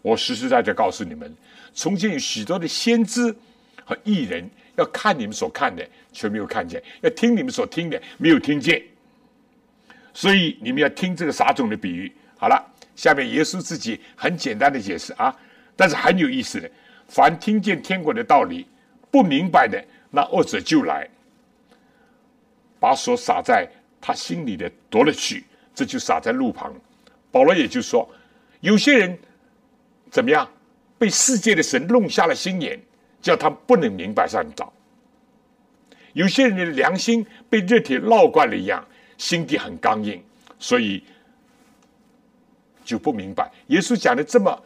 [0.03, 1.35] 我实实在在告诉你们，
[1.73, 3.35] 从前有许多的先知
[3.83, 4.47] 和艺人。
[4.77, 8.81] 要看你们所看的，却没有看见；要听你们所听的，没有听见。
[10.13, 12.11] 所以你们要听这个撒种的比喻。
[12.37, 12.63] 好了，
[12.95, 15.35] 下面耶稣自己很简单的解释啊，
[15.75, 16.69] 但是很有意思的。
[17.07, 18.67] 凡听见天国的道理
[19.09, 21.07] 不明白的，那恶者就来，
[22.79, 23.67] 把所撒在
[23.99, 26.73] 他心里的夺了去，这就撒在路旁。
[27.31, 28.07] 保罗也就说，
[28.59, 29.17] 有些人
[30.11, 30.47] 怎么样，
[30.97, 32.79] 被世界的神弄瞎了心眼。
[33.27, 34.71] 叫他不能明白上道。
[36.13, 38.81] 有些人的良心被热铁烙惯了一样，
[39.17, 40.23] 心地很刚硬，
[40.57, 41.03] 所以
[42.85, 44.57] 就不明白耶稣讲的这么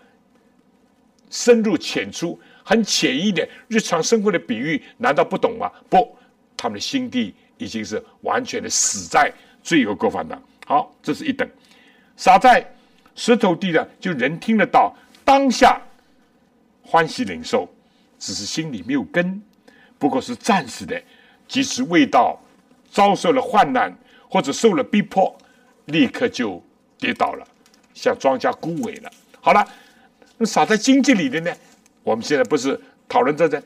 [1.32, 5.72] 深入浅出、很浅易的日常生活的比喻，难道不懂吗？
[5.90, 6.16] 不，
[6.56, 10.40] 他们的心地已经是完全的死在罪恶过犯当。
[10.68, 11.50] 好，这是一等。
[12.16, 12.64] 撒在
[13.16, 14.96] 石头地的，就人听得到，
[15.26, 15.82] 当下
[16.84, 17.68] 欢喜领受。
[18.22, 19.42] 只是心里没有根，
[19.98, 21.02] 不过是暂时的。
[21.48, 22.40] 即使未到
[22.92, 23.92] 遭受了患难，
[24.30, 25.36] 或者受了逼迫，
[25.86, 26.64] 立刻就
[27.00, 27.46] 跌倒了，
[27.96, 29.12] 像庄稼枯萎了。
[29.42, 29.68] 好了，
[30.38, 31.52] 那撒在经济里的呢？
[32.04, 32.80] 我们现在不是
[33.10, 33.62] 讨论这个，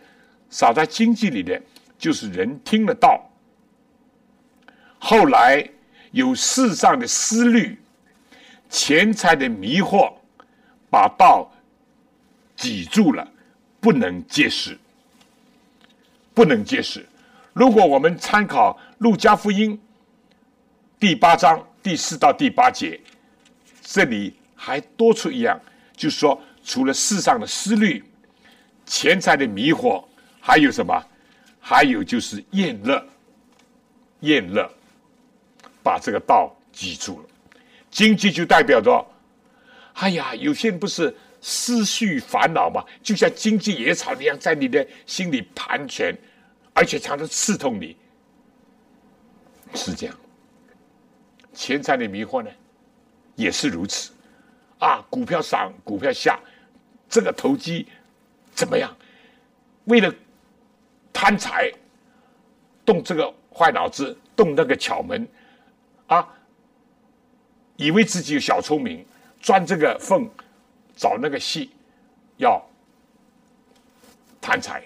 [0.50, 1.62] 撒在经济里的，
[1.98, 3.30] 就是人听了道，
[4.98, 5.70] 后来
[6.12, 7.78] 有世上的思虑、
[8.70, 10.14] 钱财的迷惑，
[10.90, 11.52] 把道
[12.56, 13.28] 挤住了，
[13.86, 14.76] 不能结实，
[16.34, 17.06] 不能结实。
[17.54, 19.80] 如果我们参考路加福音
[21.00, 23.00] 第八章第四到第八节，
[23.84, 24.34] 这里。
[24.58, 25.60] 还多出一样，
[25.96, 28.04] 就是说，除了世上的思虑、
[28.86, 30.04] 钱财的迷惑，
[30.40, 31.06] 还有什么？
[31.60, 33.06] 还有就是厌乐，
[34.22, 34.68] 厌乐，
[35.84, 37.26] 把这个道记住了。
[37.92, 39.06] 经济就代表着，
[39.94, 41.16] 哎呀，有些人不是
[41.48, 46.12] 思绪烦恼嘛，就像荆棘野草一样，在你的心里盘旋，
[46.74, 47.96] 而且常常刺痛你，
[49.76, 50.16] 是这样。
[51.54, 52.50] 钱财的迷惑呢，
[53.36, 54.12] 也是如此。
[54.80, 56.40] 啊，股票上，股票下，
[57.08, 57.88] 这个投机
[58.56, 58.92] 怎么样？
[59.84, 60.12] 为了
[61.14, 61.72] 贪财，
[62.84, 65.28] 动这个坏脑子，动那个巧门，
[66.08, 66.28] 啊，
[67.76, 69.06] 以为自己有小聪明，
[69.40, 70.28] 钻这个缝，
[70.96, 71.72] 找那个戏，
[72.38, 72.64] 要
[74.42, 74.84] 贪财，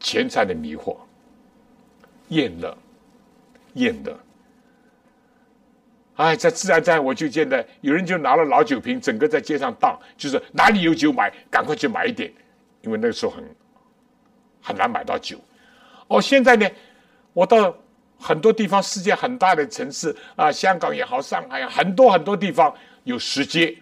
[0.00, 0.96] 钱财的迷惑，
[2.28, 2.76] 厌乐，
[3.74, 4.18] 厌乐。
[6.16, 12.32] 哎，在自然灾我就见得有人就拿了老酒瓶，整个在街上荡，就是哪里有酒买，赶快去买一点，
[12.82, 13.44] 因为那个时候很
[14.62, 15.38] 很难买到酒。
[16.06, 16.70] 哦，现在呢，
[17.32, 17.76] 我到
[18.16, 23.76] 很多地方，世界很大的城市啊，香港也好，上海很多很多地方有食街，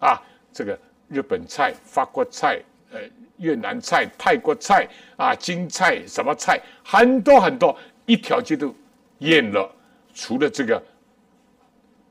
[0.00, 0.20] 啊，
[0.54, 3.00] 这个日本菜、法国菜、呃
[3.38, 8.72] 越南菜、泰国菜啊，京菜什么菜很多很多，一条街都
[9.18, 9.70] 淹了，
[10.14, 10.82] 除了这个。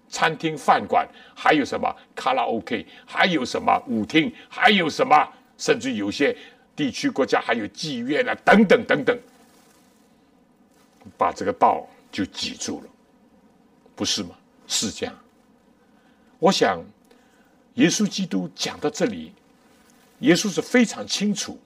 [0.10, 5.28] 餐厅、饭馆，还有什么卡拉 OK，还有什么舞厅，还有什么，
[5.58, 6.38] 甚至有些
[6.76, 9.18] 地区国家还有妓院啊，等等等等，
[11.18, 12.88] 把这个道就挤住了，
[13.96, 14.36] 不是吗？
[14.68, 15.16] 是这样。
[16.38, 16.80] 我想，
[17.76, 19.34] 耶稣基督讲到这里，
[20.20, 21.60] 耶稣是非常清楚，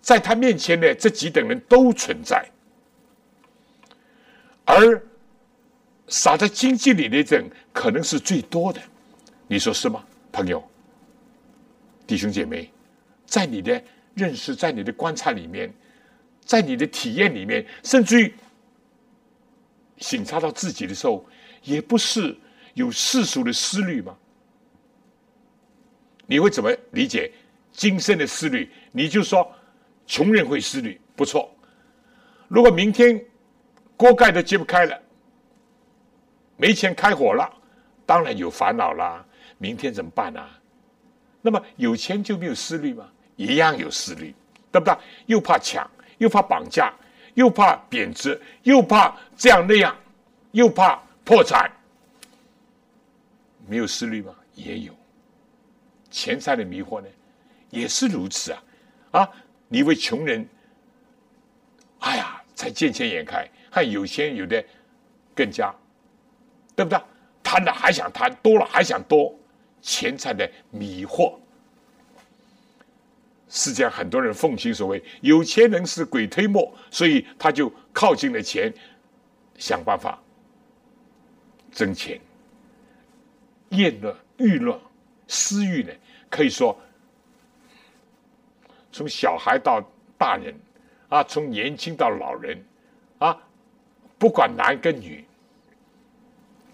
[0.00, 2.48] 在他面前的，这几等人都存在，
[4.64, 5.02] 而。
[6.10, 8.80] 撒在经济里的人可能是最多的，
[9.46, 10.02] 你说是吗，
[10.32, 10.66] 朋友、
[12.06, 12.70] 弟兄姐妹？
[13.26, 15.70] 在你的认识、在你的观察里面，
[16.46, 18.34] 在你的体验里面，甚至于
[19.98, 21.26] 醒察到自己的时候，
[21.62, 22.34] 也不是
[22.72, 24.16] 有世俗的思虑吗？
[26.30, 27.32] 你会怎么理解
[27.72, 28.70] 今生的思虑？
[28.92, 29.50] 你就说
[30.06, 31.50] 穷人会思虑，不错。
[32.48, 33.18] 如果明天
[33.96, 35.02] 锅盖都揭不开了。
[36.58, 37.48] 没钱开火了，
[38.04, 39.24] 当然有烦恼啦。
[39.56, 40.44] 明天怎么办呢？
[41.40, 43.08] 那么有钱就没有思虑吗？
[43.36, 44.34] 一样有思虑，
[44.70, 44.94] 对不对？
[45.26, 45.88] 又怕抢，
[46.18, 46.92] 又怕绑架，
[47.34, 49.96] 又怕贬值，又怕这样那样，
[50.50, 51.70] 又怕破产。
[53.66, 54.34] 没有思虑吗？
[54.54, 54.92] 也有。
[56.18, 57.06] 钱财的迷惑呢，
[57.70, 58.62] 也是如此啊！
[59.12, 59.30] 啊，
[59.68, 60.44] 你为穷人，
[62.00, 64.64] 哎呀，才见钱眼开，还有钱有的
[65.32, 65.72] 更加。
[66.74, 67.00] 对不对？
[67.40, 69.32] 贪了还想贪，多了还想多，
[69.80, 71.38] 钱财的迷惑。
[73.48, 78.74] 世界上很多人奉行所谓“有钱人是鬼推磨”，所以他就靠近了钱，
[79.56, 80.20] 想办法
[81.70, 82.20] 挣钱。
[83.70, 84.80] 厌乐、欲乐、
[85.26, 85.92] 私欲呢？
[86.28, 86.78] 可以说，
[88.92, 89.82] 从小孩到
[90.16, 90.54] 大人，
[91.08, 92.62] 啊，从年轻到老人，
[93.18, 93.36] 啊，
[94.18, 95.24] 不管男跟女。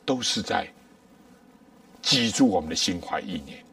[0.07, 0.71] 都是在
[2.03, 3.65] 记住我们的心怀意念，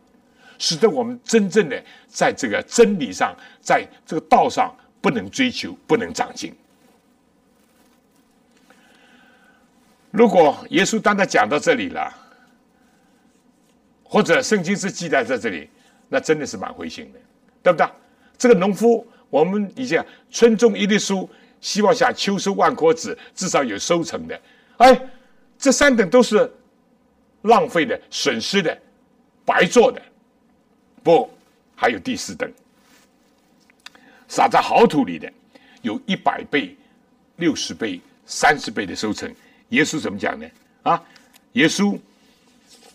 [0.58, 6.56] 使得我们真正的在这个真理上，在这个道上不能追求，不能长进。
[10.10, 12.10] 如果耶稣当他讲到这里了，
[14.06, 15.70] 或者圣经是记载在这里，
[16.14, 17.20] 那真的是蛮灰心的，
[17.64, 17.88] 对不对？
[18.38, 21.30] 这个农夫，我们以前春种一粒粟，
[21.62, 24.40] 希望下秋收万颗子，至少有收成的，
[24.78, 25.10] 哎。
[25.64, 26.52] 这三等都是
[27.44, 28.76] 浪费的、损失的、
[29.46, 30.02] 白做的，
[31.04, 31.30] 不，
[31.76, 32.52] 还有第四等，
[34.28, 35.32] 撒在好土里的，
[35.84, 36.76] 有一百倍、
[37.36, 39.32] 六十倍、三十倍的收成。
[39.70, 40.48] 耶稣怎么讲呢？
[40.82, 41.04] 啊，
[41.52, 41.96] 耶稣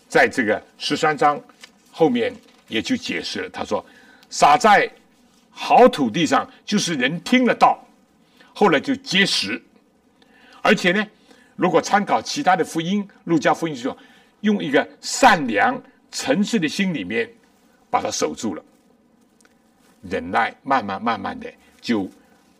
[0.09, 1.41] 在这个十三章
[1.89, 2.35] 后面
[2.67, 3.85] 也就解释了，他说：
[4.29, 4.89] 撒在
[5.49, 7.83] 好土地上，就是人听了道，
[8.53, 9.61] 后来就结实，
[10.61, 11.07] 而且呢。
[11.55, 13.97] 如果参考其他的福音，路加福音就说，
[14.41, 17.27] 用一个善良、诚实的心里面
[17.89, 18.63] 把它守住了，
[20.03, 21.51] 忍耐，慢慢慢慢的
[21.81, 22.07] 就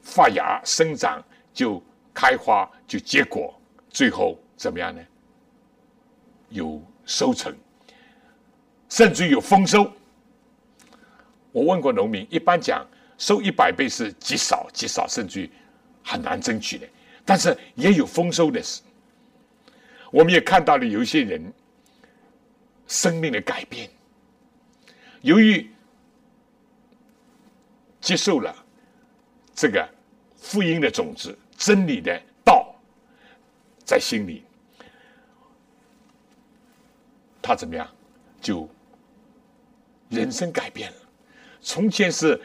[0.01, 1.80] 发芽、生长，就
[2.12, 3.53] 开花，就结果，
[3.91, 4.99] 最后怎么样呢？
[6.49, 7.55] 有收成，
[8.90, 9.92] 甚至有丰收。
[11.52, 12.86] 我问过农民，一般讲
[13.18, 15.50] 收一百倍是极少极少，甚至于
[16.04, 16.88] 很难争取的。
[17.26, 18.82] 但是也有丰收的事。
[20.12, 21.52] 我们也看到了有些人
[22.88, 23.90] 生命的改变，
[25.22, 25.70] 由于
[28.00, 28.56] 接受了
[29.54, 29.86] 这个
[30.38, 32.74] 福音的种子、真理的道，
[33.84, 34.44] 在心里，
[37.42, 37.86] 他怎么样？
[38.40, 38.70] 就
[40.10, 40.97] 人生改变了。
[41.62, 42.39] 从前是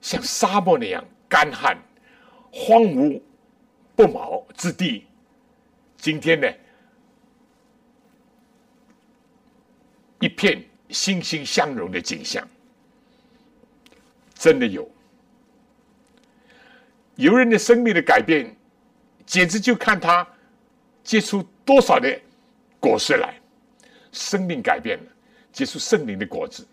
[0.00, 1.76] 像沙漠那样干旱、
[2.50, 3.20] 荒芜、
[3.94, 5.06] 不毛之地，
[5.96, 6.48] 今天呢，
[10.20, 12.46] 一片欣欣向荣的景象，
[14.34, 14.88] 真的有。
[17.16, 18.54] 有人的生命的改变，
[19.24, 20.26] 简直就看他
[21.02, 22.20] 结出多少的
[22.78, 23.34] 果实来。
[24.12, 25.12] 生命改变了，
[25.52, 26.66] 结出圣灵的果子。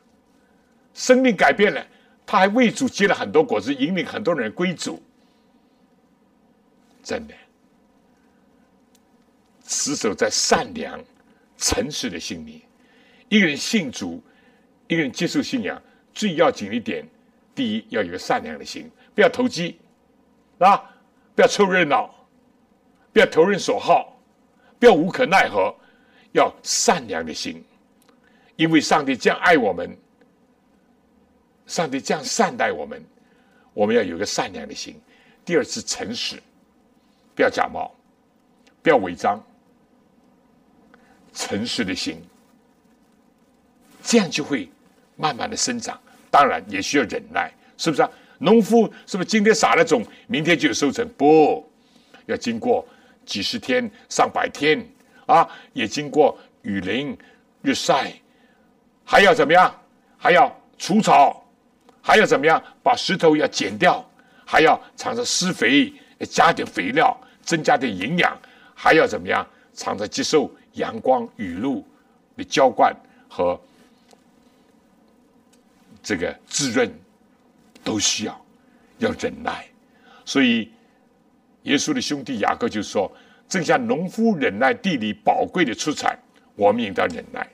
[0.93, 1.85] 生命改变了，
[2.25, 5.01] 他还为主结了很多果子，引领很多人归主。
[7.03, 7.33] 真的，
[9.65, 11.03] 持守在善良、
[11.57, 12.63] 诚实的心里。
[13.27, 14.23] 一个人信主，
[14.87, 15.81] 一个人接受信仰，
[16.13, 17.05] 最要紧一点，
[17.55, 19.79] 第一要有善良的心，不要投机，
[20.59, 20.77] 啊，
[21.35, 22.13] 不要凑热闹，
[23.11, 24.15] 不要投人所好，
[24.79, 25.75] 不要无可奈何，
[26.33, 27.63] 要善良的心，
[28.55, 29.97] 因为上帝这样爱我们。
[31.66, 33.03] 上帝这样善待我们，
[33.74, 34.99] 我们要有个善良的心。
[35.45, 36.41] 第二是诚实，
[37.36, 37.93] 不要假冒，
[38.82, 39.41] 不要伪装，
[41.34, 42.22] 诚实的心，
[44.01, 44.70] 这样就会
[45.16, 45.99] 慢慢的生长。
[46.32, 48.09] 当然也需要忍耐，是不是啊？
[48.39, 51.07] 农夫是不是今天撒了种，明天就有收成？
[51.18, 51.70] 不
[52.26, 52.88] 要经过
[53.26, 54.86] 几十天、上百天
[55.26, 57.18] 啊，也经过雨淋、
[57.61, 58.14] 日晒，
[59.03, 59.74] 还要怎么样？
[60.18, 61.42] 还要除草。
[62.06, 62.62] 还要怎么样？
[62.84, 64.06] 把石头要剪掉，
[64.45, 65.93] 还要常常施肥，
[66.30, 68.38] 加点肥料，增加点营养，
[68.76, 69.47] 还要怎么样？
[69.74, 71.82] 常常接受阳光、雨露
[72.36, 72.93] 的浇灌
[73.30, 73.58] 和
[76.04, 76.93] 这个滋润，
[77.86, 78.45] 都需要
[78.97, 79.66] 要忍耐。
[80.26, 80.70] 所以，
[81.64, 83.10] 耶稣的兄弟雅各就说
[83.47, 86.20] ：“正像农夫忍耐地里宝贵的出产，
[86.56, 87.47] 我们也要忍耐。”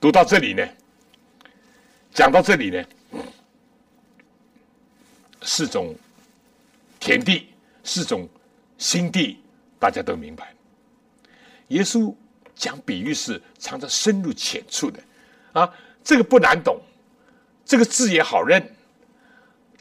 [0.00, 0.66] 读到这里呢。
[2.18, 2.84] 讲到这里呢，
[5.42, 5.94] 四种
[6.98, 7.46] 田地，
[7.84, 8.28] 四种
[8.76, 9.38] 心地，
[9.78, 10.52] 大家都明白。
[11.68, 12.12] 耶稣
[12.56, 15.00] 讲比喻是藏着深入浅处的，
[15.52, 16.80] 啊，这个不难懂，
[17.64, 18.68] 这个字也好认，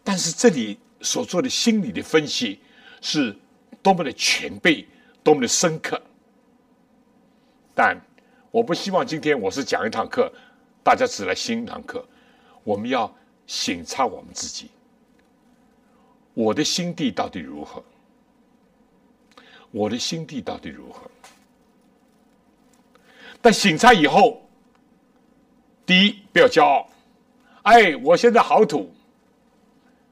[0.04, 2.60] 但是这里所做的心理的分析
[3.02, 3.36] 是
[3.82, 4.88] 多么的全备，
[5.24, 6.00] 多么的深刻。
[7.74, 8.00] 但
[8.52, 10.32] 我不希望今天我是讲一堂课，
[10.84, 12.08] 大家只来听一堂课。
[12.68, 13.09] 我们要
[13.45, 14.70] 省察我们自己，
[16.34, 17.82] 我的心地到底如何？
[19.72, 21.09] 我的心地到底如何？
[23.41, 24.45] 但省察以后，
[25.86, 26.89] 第一不要骄傲，
[27.61, 28.91] 哎，我现在好土；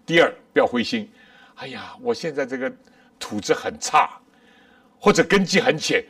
[0.06, 1.12] 第二不要灰心，
[1.56, 2.74] 哎呀，我现在这个
[3.20, 4.18] 土质很差，
[4.98, 6.02] 或者根基很浅，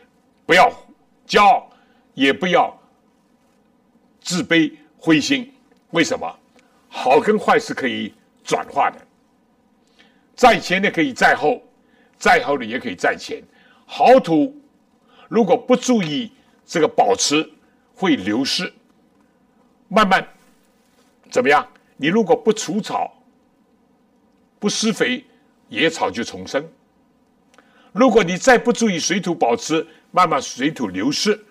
[0.46, 0.72] 不要
[1.26, 1.72] 骄傲，
[2.14, 2.72] 也不要
[4.22, 5.52] 自卑灰心。
[5.96, 6.40] 为什么
[6.90, 8.98] 好跟坏是可以转化的？
[10.36, 11.64] 在前的可以在后，
[12.18, 13.42] 在后的也可以在前。
[13.86, 14.54] 好土
[15.30, 16.34] 如果不注意
[16.66, 17.50] 这个保持，
[17.94, 18.72] 会流失。
[19.88, 20.28] 慢慢
[21.32, 21.66] 怎么样？
[21.96, 23.14] 你如果不除草、
[24.60, 25.24] 不施肥，
[25.70, 26.62] 野草就重生。
[27.94, 31.42] 如果你再不注意水土保持，慢慢水土流失，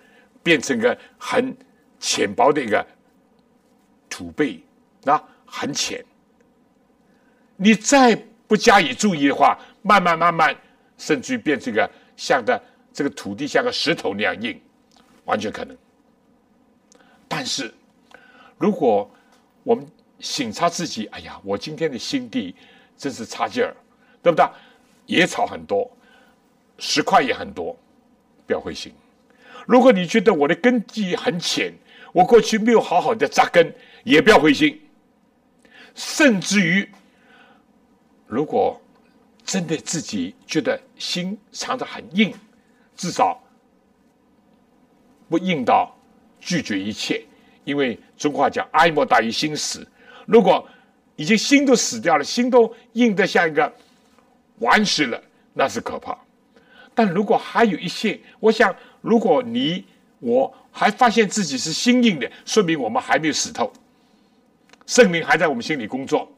[0.43, 1.57] 变成个很
[1.99, 2.85] 浅薄的一个。
[4.15, 4.63] 储备
[5.03, 6.01] 啊很浅，
[7.57, 8.15] 你再
[8.47, 10.55] 不加以注意的话，慢慢慢慢，
[10.97, 12.57] 甚至于变成个像的
[12.93, 14.57] 这个土地像个石头那样硬，
[15.25, 15.77] 完全可能。
[17.27, 17.73] 但是，
[18.57, 19.11] 如果
[19.63, 19.85] 我们
[20.21, 22.55] 省察自己，哎呀，我今天的心地
[22.95, 23.75] 真是差劲儿，
[24.23, 24.47] 对不对？
[25.07, 25.91] 野草很多，
[26.79, 27.77] 石块也很多，
[28.47, 28.93] 不要灰心。
[29.67, 31.73] 如果你觉得我的根基很浅，
[32.15, 33.75] 我过去没有好好的扎根。
[34.05, 34.79] 也不要灰心，
[35.95, 36.87] 甚至于，
[38.27, 38.79] 如果
[39.43, 42.31] 真的自己觉得心藏得很硬，
[42.95, 43.41] 至少
[45.27, 45.91] 不硬到
[46.39, 47.25] 拒绝一切。
[47.63, 49.83] 因为中话讲“哀莫大于心死”，
[50.27, 50.63] 如果
[51.15, 53.73] 已经心都死掉了，心都硬得像一个
[54.59, 55.19] 顽石了，
[55.51, 56.15] 那是可怕。
[56.93, 59.83] 但如果还有一些，我想，如果你
[60.19, 63.71] 我还发现自己是心硬的，说明我们还没有死透，
[64.85, 66.29] 圣灵还在我们心里工作，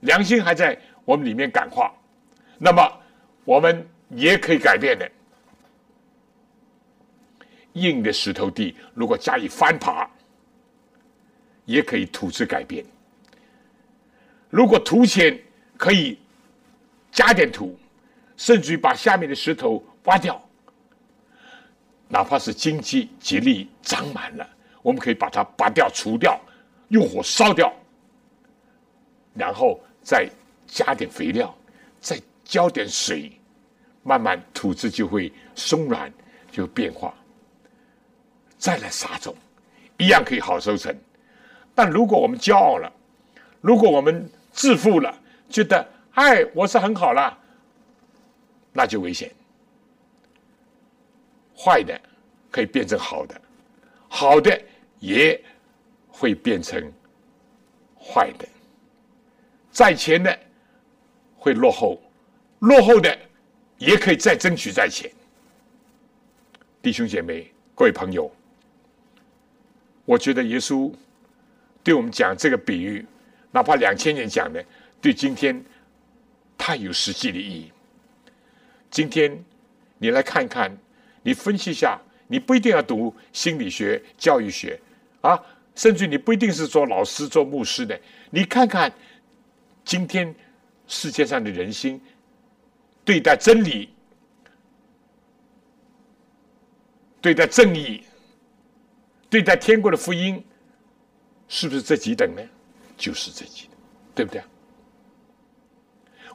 [0.00, 1.94] 良心还在我们里面感化，
[2.58, 3.00] 那么
[3.44, 5.08] 我们也可以改变的。
[7.74, 10.10] 硬的石头地，如果加以翻爬。
[11.66, 12.84] 也可以土质改变。
[14.48, 15.40] 如果土浅，
[15.76, 16.18] 可以
[17.12, 17.78] 加点土，
[18.36, 20.42] 甚至于把下面的石头挖掉，
[22.12, 24.44] 哪怕是经济极力长满了，
[24.82, 26.38] 我们可以把它拔掉、除掉，
[26.88, 27.72] 用火烧掉，
[29.32, 30.28] 然后再
[30.66, 31.56] 加点肥料，
[32.00, 33.30] 再浇点水，
[34.02, 36.12] 慢慢土质就会松软，
[36.50, 37.14] 就变化。
[38.58, 39.32] 再来撒种，
[39.96, 40.92] 一样可以好收成。
[41.76, 42.92] 但如果我们骄傲了，
[43.60, 45.14] 如果我们自负了，
[45.48, 47.38] 觉得哎我是很好了，
[48.72, 49.30] 那就危险。
[51.62, 52.00] 坏的
[52.50, 53.38] 可以变成好的，
[54.08, 54.58] 好的
[54.98, 55.38] 也
[56.08, 56.90] 会变成
[57.98, 58.48] 坏的。
[59.70, 60.38] 在前的
[61.36, 62.00] 会落后，
[62.60, 63.18] 落后的
[63.76, 65.10] 也可以再争取在前。
[66.80, 68.30] 弟兄姐妹，各位朋友，
[70.04, 70.92] 我觉得耶稣。
[71.82, 73.06] 对我们讲这个比喻，
[73.50, 74.62] 哪怕两千年讲的，
[75.00, 75.64] 对今天
[76.58, 77.72] 太有实际的意义。
[78.90, 79.42] 今天
[79.96, 80.76] 你来看看，
[81.22, 84.80] 你分析一下，你不一定要读心理学、教育学
[85.20, 85.40] 啊，
[85.74, 87.98] 甚至你不一定是做老师、做牧师的。
[88.30, 88.92] 你看看
[89.84, 90.34] 今天
[90.86, 92.00] 世界上的人心，
[93.04, 93.90] 对待真理、
[97.20, 98.02] 对待正义、
[99.28, 100.44] 对待天国的福音。
[101.52, 102.42] 是不是这几等呢？
[102.96, 103.76] 就是这几等，
[104.14, 104.40] 对不对？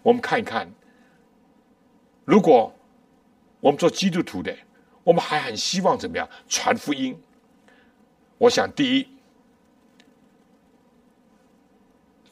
[0.04, 0.70] 我们看一看，
[2.26, 2.76] 如果
[3.62, 4.54] 我们做基督徒的，
[5.06, 7.16] 我们还很希望怎么样传福音？
[8.40, 9.08] 我想，第一，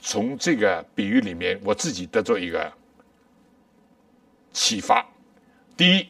[0.02, 2.74] 从这个比喻里面，我自己得做一个
[4.52, 5.06] 启发。
[5.78, 6.08] 第一，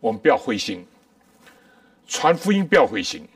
[0.00, 0.86] 我们不要灰心，
[2.08, 3.28] 传福音不要灰心，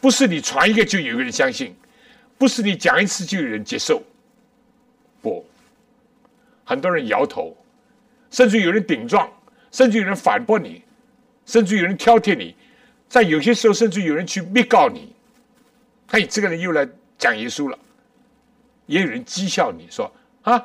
[0.00, 1.76] 不是你传一个就有一个人相信。
[2.38, 4.00] 不是你讲一次就有人接受，
[5.20, 5.44] 不，
[6.64, 7.56] 很多人摇头，
[8.30, 9.28] 甚至有人顶撞，
[9.72, 10.82] 甚至有人反驳你，
[11.46, 12.54] 甚至有人挑剔你，
[13.08, 15.14] 在有些时候，甚至有人去密告你，
[16.08, 16.86] 嘿，这个人又来
[17.16, 17.78] 讲耶稣了，
[18.86, 20.62] 也有人讥笑你说啊，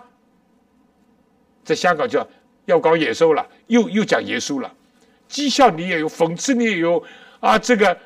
[1.63, 2.27] 在香港叫
[2.65, 4.75] 要搞野兽了，又又讲耶稣了，
[5.29, 7.03] 讥笑你也有，讽刺你也有，
[7.39, 7.97] 啊，这个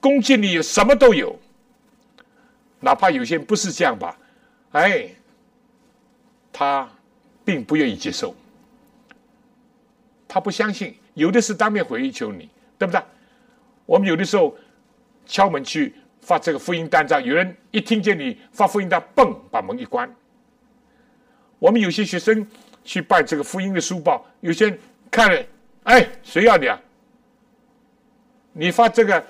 [0.00, 1.38] 攻击你也，什么都有。
[2.80, 4.16] 哪怕有些人不是这样吧，
[4.72, 5.08] 哎，
[6.52, 6.88] 他
[7.44, 8.34] 并不愿意接受，
[10.26, 12.48] 他不相信，有的是当面回求你，
[12.78, 13.02] 对不对？
[13.86, 14.56] 我们有的时候
[15.26, 20.12] 敲门去发这个福音单张，有人一听见你发福音单，嘣，把门一关。
[21.58, 22.46] 我们有些学生
[22.84, 24.78] 去办这个福音的书报，有些人
[25.10, 25.44] 看了，
[25.84, 26.80] 哎，谁要你啊？
[28.52, 29.24] 你发这个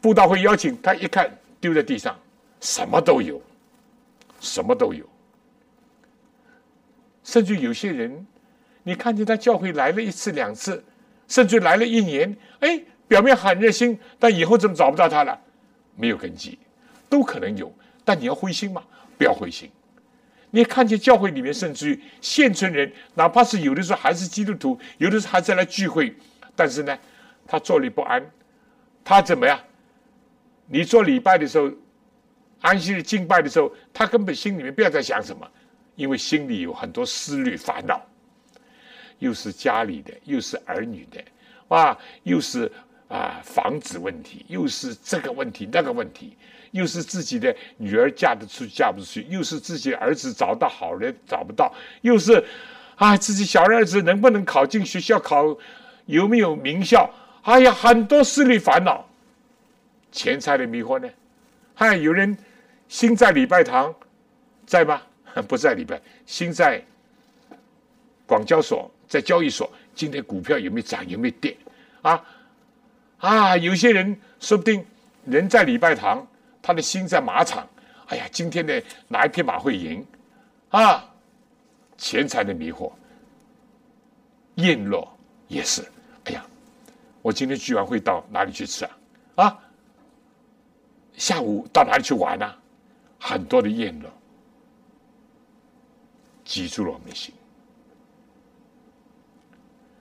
[0.00, 2.18] 布道会邀请，他一看丢在地上。
[2.58, 3.40] 什么都有，
[4.40, 5.04] 什么都有，
[7.22, 8.26] 甚至有些人，
[8.82, 10.82] 你看见他教会来了一次两次，
[11.28, 15.38] 甚至来了一年，哎，表面很热心，但以后怎么找不到他了？
[15.94, 16.58] 没有根基，
[17.08, 17.72] 都可能有。
[18.04, 18.82] 但你要灰心吗？
[19.18, 19.70] 不要灰心。
[20.50, 26.14] 你看见教会里面，甚至于现存人，哪怕是有的时候还是基督徒，有的时候还在来聚会，
[26.54, 26.98] 但是呢，
[27.46, 28.24] 他坐立不安，
[29.04, 29.58] 他怎么样？
[30.66, 31.70] 你做礼拜的时候。
[32.62, 35.46] 安息日敬拜的时候，他根本心里面不要再想什么，
[35.94, 38.02] 因为心里有很多思虑烦恼，
[39.18, 41.22] 又是家里的，又是儿女的，
[41.68, 42.70] 哇，又是
[43.08, 46.36] 啊房子问题，又是这个问题那个问题，
[46.70, 52.44] 又是自己的女儿嫁得出嫁不出去，又是自己儿子找到好人找不到，又是
[52.96, 55.56] 啊自己小儿子能不能考进学校，考
[56.06, 57.10] 有没有名校，
[57.42, 59.08] 哎呀，很多思虑烦恼，
[60.12, 61.08] 钱财的迷惑呢，
[61.74, 62.36] 还有人。
[62.88, 63.92] 心在礼拜堂，
[64.64, 65.02] 在吗？
[65.48, 66.00] 不在礼拜。
[66.24, 66.80] 心在
[68.24, 69.70] 广交所，在交易所。
[69.94, 71.08] 今天股票有没有涨？
[71.08, 71.56] 有没有跌？
[72.02, 72.24] 啊
[73.18, 73.56] 啊！
[73.56, 74.84] 有些人说不定
[75.24, 76.26] 人在礼拜堂，
[76.60, 77.66] 他的心在马场。
[78.08, 80.06] 哎呀，今天的哪一匹马会赢？
[80.68, 81.04] 啊！
[81.96, 82.92] 钱财的迷惑，
[84.56, 85.08] 宴乐
[85.48, 85.82] 也是。
[86.24, 86.44] 哎呀，
[87.22, 88.90] 我今天聚完会到哪里去吃啊？
[89.36, 89.58] 啊，
[91.14, 92.54] 下午到哪里去玩呢？
[93.18, 94.12] 很多的宴乐
[96.44, 97.34] 挤住了我们的心。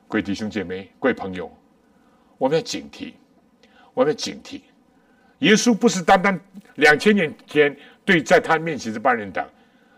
[0.07, 1.51] 各位弟兄姐妹，各位朋友，
[2.37, 3.13] 我们要警惕，
[3.93, 4.61] 我们要警惕。
[5.39, 6.39] 耶稣不是单单
[6.75, 7.75] 两千年前
[8.05, 9.49] 对在他面前这帮人的，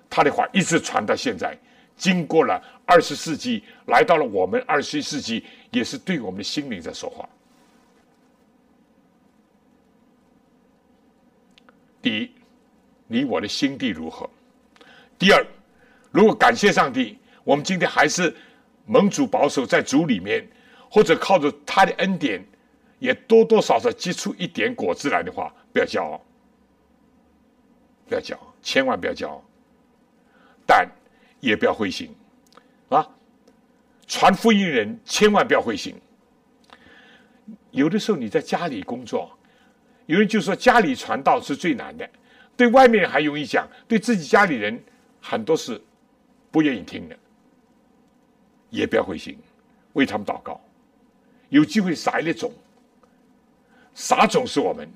[0.10, 1.58] 他的话一直传到现在，
[1.95, 7.28] 经过了二十世纪，来到了我们二十一世纪，也是对我们的心灵在说话。
[12.01, 12.32] 第一，
[13.08, 14.28] 你我的心地如何？
[15.20, 15.45] 第二，
[16.12, 18.34] 如果感谢上帝，我们今天还是
[18.88, 20.47] 盟主保守在主里面，
[20.89, 22.43] 或者靠着他的恩典。
[22.99, 26.19] 也多多少少结出一点果子来的话，不要骄傲，
[28.07, 29.43] 不要骄傲，千万不要骄傲，
[30.65, 30.89] 但
[31.39, 32.09] 也不要灰心
[32.89, 33.07] 啊！
[34.07, 35.93] 传福音人千万不要灰心。
[37.69, 39.31] 有的时候你在家里工作，
[40.07, 42.09] 有人就说家里传道是最难的，
[42.55, 44.83] 对外面人还容易讲，对自己家里人
[45.21, 45.79] 很多是
[46.49, 47.15] 不愿意听的，
[48.70, 49.38] 也不要灰心，
[49.93, 50.59] 为他们祷告，
[51.49, 52.51] 有机会撒一粒种。
[53.93, 54.88] 撒种是我们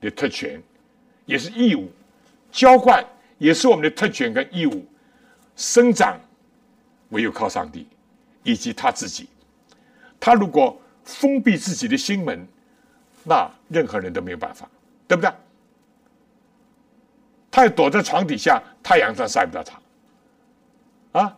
[0.00, 0.60] 的特权，
[1.24, 1.86] 也是义务；
[2.50, 3.04] 浇灌
[3.38, 4.84] 也是我们的特权跟义务。
[5.56, 6.18] 生长
[7.10, 7.86] 唯有靠上帝
[8.42, 9.28] 以及他自己。
[10.18, 12.44] 他如果封闭自己的心门，
[13.22, 14.68] 那任何人都没有办法，
[15.06, 15.30] 对不对？
[17.52, 19.80] 他要躲在床底下，太阳上晒不到他。
[21.14, 21.34] 啊，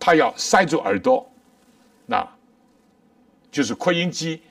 [0.00, 1.30] 他要塞住耳朵，
[2.06, 2.26] 那。
[3.54, 4.42] 就是扩音机、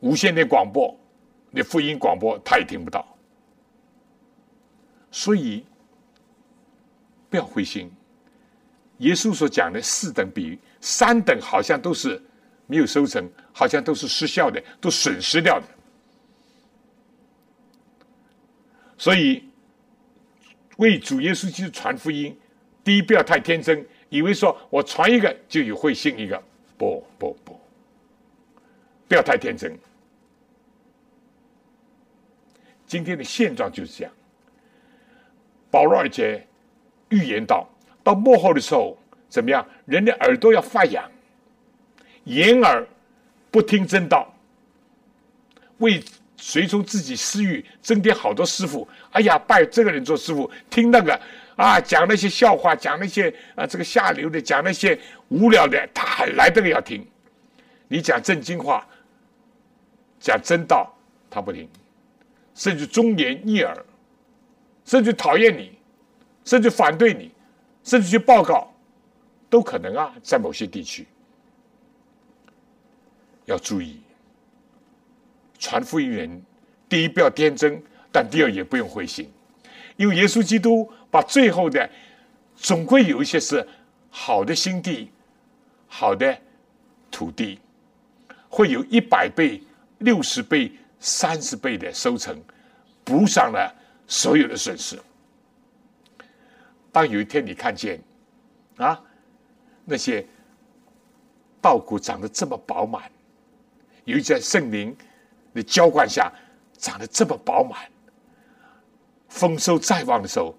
[0.00, 0.98] 无线电广播、
[1.50, 3.06] 那复音广播，他也听不到。
[5.10, 5.62] 所以
[7.28, 7.92] 不要灰心。
[9.00, 12.18] 耶稣所讲的四等比喻，三等好像都是
[12.66, 15.66] 没有收成，好像都是失效的，都损失掉的。
[18.96, 19.45] 所以
[20.76, 22.36] 为主耶稣基督传福音，
[22.84, 26.42] 第一不要太天真，以为说我传一个就有会信一个，
[26.76, 27.58] 不不不。
[29.08, 29.78] 不要太天真。
[32.86, 34.12] 今天的现状就是这样。
[35.70, 36.46] 保罗而且
[37.08, 37.68] 预言到，
[38.02, 38.96] 到幕后的时候
[39.28, 39.66] 怎么样？
[39.84, 41.10] 人的耳朵要发痒，
[42.24, 42.86] 眼耳
[43.50, 44.34] 不听真道，
[45.78, 46.02] 为
[46.36, 48.86] 随从自己私欲，增添好多师傅。
[49.10, 51.20] 哎呀，拜这个人做师傅，听那个
[51.56, 57.06] 啊，讲那些笑话，讲那些啊这个下流的，讲那些无聊的，他还来这个要听。
[57.88, 58.86] 你讲正经话。
[60.18, 60.92] 讲真道，
[61.30, 61.68] 他不听，
[62.54, 63.76] 甚至忠言逆耳，
[64.84, 65.78] 甚至讨厌你，
[66.44, 67.30] 甚至反对你，
[67.84, 68.74] 甚至去报告，
[69.50, 70.12] 都可能啊。
[70.22, 71.06] 在某些地区，
[73.44, 74.00] 要注意，
[75.58, 76.42] 传福音人，
[76.88, 77.82] 第一不要天真，
[78.12, 79.30] 但第二也不用灰心，
[79.96, 81.88] 因为耶稣基督把最后的，
[82.54, 83.66] 总归有一些是
[84.10, 85.10] 好的心地，
[85.86, 86.36] 好的
[87.10, 87.58] 土地，
[88.48, 89.62] 会有一百倍。
[90.00, 92.38] 六十倍、三十倍的收成，
[93.02, 93.74] 补上了
[94.06, 95.00] 所有的损失。
[96.92, 97.98] 当有一天你看见
[98.76, 99.02] 啊，
[99.86, 100.22] 那些
[101.62, 103.10] 稻谷长得这么饱满，
[104.04, 104.94] 尤其在圣灵
[105.56, 106.32] 的浇灌下
[106.78, 107.90] 长得这么饱满，
[109.28, 110.56] 丰收再旺的时候，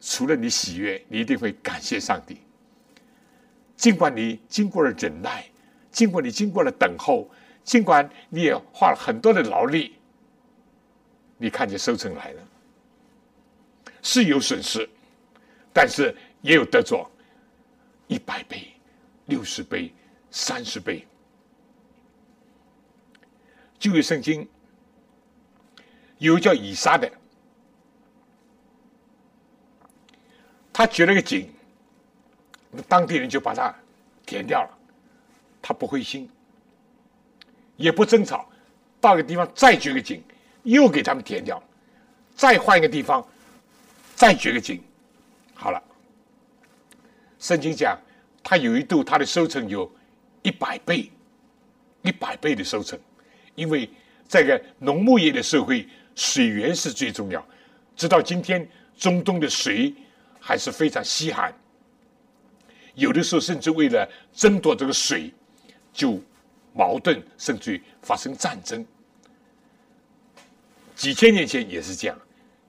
[0.00, 2.40] 除了你喜悦，你一定会感谢上帝。
[3.74, 5.44] 尽管你经过了忍耐，
[5.90, 7.28] 尽管你经过了等候。
[7.64, 9.94] 尽管你也花了很多的劳力，
[11.36, 12.42] 你看见收成来了，
[14.00, 14.88] 是有损失，
[15.70, 17.06] 但是也有得着，
[18.06, 18.68] 一百倍、
[19.26, 19.92] 六十倍、
[20.30, 21.06] 三十倍。
[23.78, 24.48] 旧约圣经
[26.18, 27.10] 有叫以撒的，
[30.72, 31.48] 他掘了个井，
[32.88, 33.74] 当地人就把它
[34.26, 34.78] 填掉了，
[35.62, 36.28] 他不灰心。
[37.76, 38.50] 也不争吵，
[39.00, 40.20] 到个地方再掘个井，
[40.64, 41.62] 又给他们填掉，
[42.34, 43.24] 再换一个地方，
[44.16, 44.82] 再掘个井，
[45.54, 45.80] 好了。
[47.38, 47.96] 圣经讲，
[48.42, 49.88] 他有一度他的收成有
[50.42, 51.08] 一百倍，
[52.02, 52.98] 一百倍的收成，
[53.58, 53.90] 因为
[54.28, 57.44] 这个农牧业的社会，水源是最重要。
[57.96, 59.92] 直到今天，中东的水
[60.38, 61.52] 还是非常稀罕，
[62.94, 65.34] 有的时候甚至为了争夺这个水，
[65.92, 66.20] 就。
[66.74, 68.86] 矛盾，甚至于发生战争。
[70.94, 72.16] 几千年前也是这样，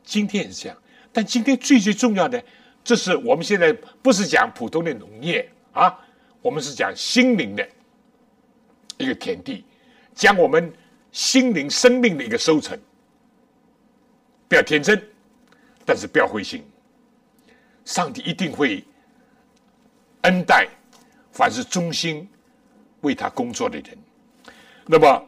[0.04, 0.76] 今天也是这样。
[1.14, 2.44] 但今天最最重要的，
[2.84, 3.72] 这是我们现在
[4.02, 5.96] 不是讲普通的农业啊，
[6.42, 7.70] 我们是讲心灵的
[8.98, 9.64] 一个田地，
[10.20, 10.70] 将我们
[11.14, 12.78] 心灵生命的一个收成。
[14.50, 15.02] 不要天真，
[15.86, 16.62] 但是不要灰心，
[17.86, 18.84] 上帝一定会
[20.24, 20.68] 恩待
[21.32, 22.28] 凡是忠心
[23.00, 23.98] 为他工作的人。
[24.86, 25.26] 那么，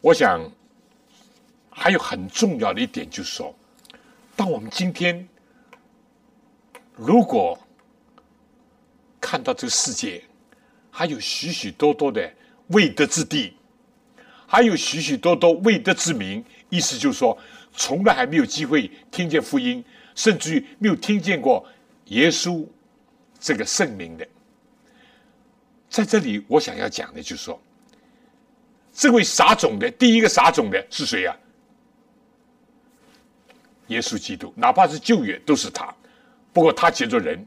[0.00, 0.40] 我想
[1.68, 3.54] 还有很重要的一点，就是说，
[4.34, 5.28] 当我们今天
[6.96, 7.58] 如果
[9.20, 10.24] 看到这个世界
[10.90, 12.32] 还有许许多多的
[12.68, 13.54] 未得之地，
[14.46, 17.38] 还有许许多多未得之名，意思就是说，
[17.72, 19.84] 从来还没有机会听见福音，
[20.14, 21.66] 甚至于没有听见过
[22.06, 22.66] 耶稣
[23.38, 24.26] 这个圣名的。
[25.88, 27.60] 在这里，我想要讲的就是说，
[28.92, 31.36] 这位撒种的第一个撒种的是谁呀？
[33.88, 35.92] 耶稣基督，哪怕是旧约都是他。
[36.52, 37.44] 不过他结着人，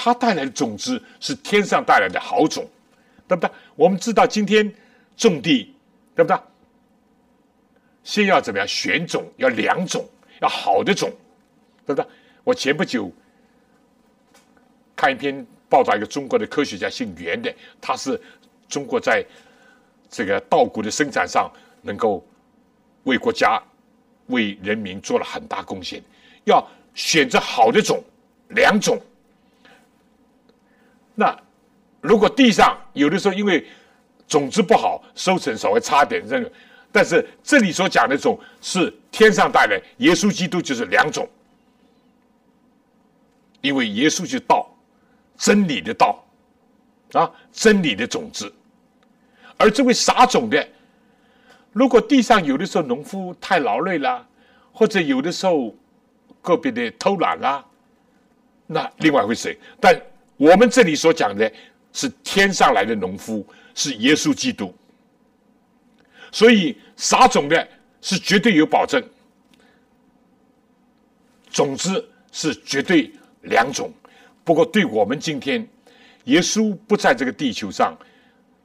[0.00, 2.64] 它带来的种子是天上带来的好种，
[3.26, 3.50] 对不对？
[3.74, 4.72] 我们知道今天
[5.16, 5.74] 种地，
[6.14, 6.38] 对不对？
[8.04, 9.28] 先要怎么样选种？
[9.38, 10.08] 要良种，
[10.40, 11.10] 要好的种，
[11.84, 12.08] 对不对？
[12.44, 13.10] 我前不久
[14.94, 15.44] 看一篇。
[15.70, 18.18] 报道一个中国的科学家，姓袁的，他是
[18.70, 19.22] 中国在
[20.08, 22.26] 这个稻谷的生产上能够
[23.02, 23.62] 为国家、
[24.28, 26.02] 为人民做了很大贡献。
[26.44, 28.02] 要选择好的种、
[28.48, 28.98] 良种。
[31.18, 31.36] 那
[32.00, 33.66] 如果地上有的时候因为
[34.28, 36.52] 种子不好，收成稍微差点，这个，
[36.92, 41.28] 但是这里所讲的种是天上带来，耶稣基督就是良种，
[43.60, 44.72] 因为耶稣就道。
[45.40, 46.20] 真理的道，
[47.12, 48.52] 啊，真理的种子。
[49.56, 50.68] 而这位撒种的，
[51.72, 54.26] 如果地上有的时候农夫太劳累了，
[54.72, 55.72] 或者有的时候
[56.42, 57.64] 个别的偷懒啦，
[58.66, 59.56] 那另外一回事。
[59.78, 59.94] 但
[60.38, 61.52] 我们这里所讲的
[61.92, 64.74] 是天上来的农夫，是耶稣基督。
[66.32, 67.68] 所以撒种的
[68.00, 69.02] 是绝对有保证，
[71.50, 73.12] 种子是绝对
[73.42, 73.92] 两种。
[74.44, 75.66] 不过，对我们今天，
[76.24, 77.96] 耶稣不在这个地球上，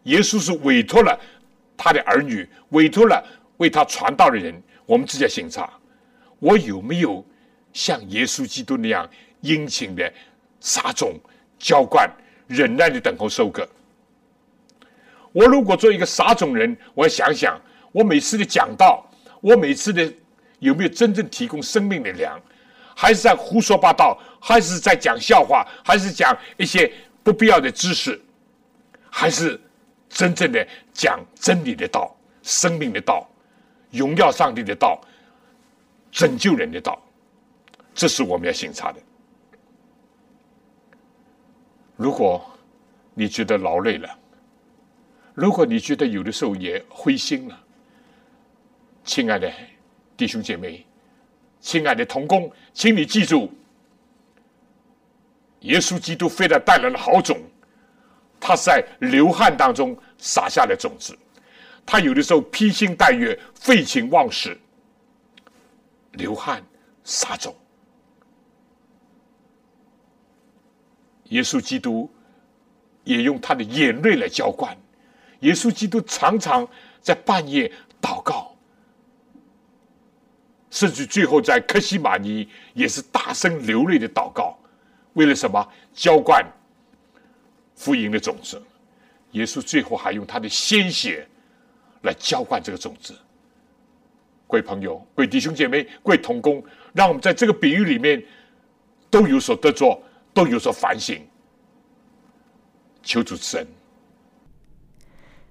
[0.04, 1.20] 耶稣是委托了
[1.76, 3.26] 他的儿女，委托了
[3.58, 4.62] 为他传道的人。
[4.86, 5.72] 我们直接审查，
[6.40, 7.26] 我有没有
[7.72, 9.10] 像耶稣基督那样
[9.40, 10.14] 殷勤的
[10.60, 11.18] 撒种、
[11.64, 12.12] 浇灌、
[12.46, 13.66] 忍耐的等候收割？
[15.32, 17.58] 我如果做一个撒种人，我要想想，
[17.94, 19.10] 我每次的讲道，
[19.40, 20.14] 我每次的
[20.60, 22.38] 有没有真正提供生命的粮？
[22.94, 26.92] 还是在胡说八道，还是在讲笑话，还是讲一些
[27.24, 28.22] 不必要的知识，
[29.10, 29.60] 还是
[30.10, 33.26] 真正的讲真理的道、生命的道、
[33.90, 35.02] 荣耀上帝的道、
[36.12, 37.02] 拯救人的道，
[37.96, 39.00] 这是我们要审查的。
[41.96, 42.44] 如果
[43.14, 44.10] 你觉得劳累了，
[45.34, 47.60] 如果你觉得有的时候也灰心了，
[49.04, 49.52] 亲爱的
[50.16, 50.86] 弟兄姐妹。
[51.60, 53.50] 亲爱的童工，请你记住，
[55.62, 57.40] 耶稣基督非但带来了好种，
[58.38, 61.18] 他在流汗当中撒下了种子，
[61.86, 64.60] 他有的时候披星戴月、废寝忘食，
[66.12, 66.62] 流汗
[67.06, 67.56] 撒种。
[71.34, 72.10] 耶稣基督
[73.04, 74.78] 也用他的眼泪来浇灌，
[75.40, 76.68] 耶稣基督常常
[77.02, 78.56] 在半夜祷告。
[80.70, 84.58] 甚至最后在克西玛尼也是大声流泪的祷告，
[85.14, 85.68] 为了什么？
[85.94, 86.44] 浇灌
[87.76, 88.62] 福音的种子。
[89.32, 91.28] 耶稣最后还用他的鲜血
[92.04, 93.16] 来浇灌这个种子。
[94.48, 96.64] 各位朋友、各位弟兄姐妹、各位同工，
[96.94, 98.24] 让我们在这个比喻里面
[99.10, 100.00] 都有所得着，
[100.34, 101.28] 都有所反省。
[103.02, 103.68] 求主持人，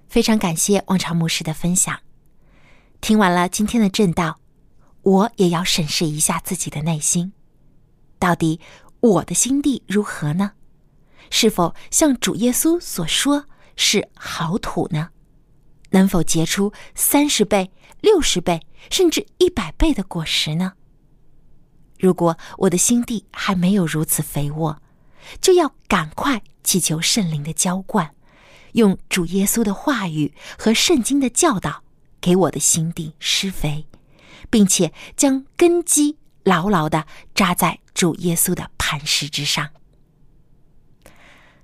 [0.07, 1.99] 非常感谢王朝牧师的分享。
[3.01, 4.39] 听完了今天的正道。
[5.03, 7.33] 我也要审视一下自己的内心，
[8.19, 8.61] 到底
[9.01, 10.53] 我的心地如何呢？
[11.29, 15.09] 是否像主耶稣所说是好土呢？
[15.89, 17.69] 能否结出三十倍、
[17.99, 20.75] 六十倍，甚至一百倍的果实呢？
[22.03, 24.81] 如果我的心地还没有如此肥沃，
[25.39, 28.13] 就要赶快祈求圣灵的浇灌，
[28.73, 31.81] 用主耶稣的话语和圣经的教导，
[32.19, 33.87] 给我的心地施肥。
[34.49, 39.69] 并且将根基牢牢的扎在主耶稣的磐石之上。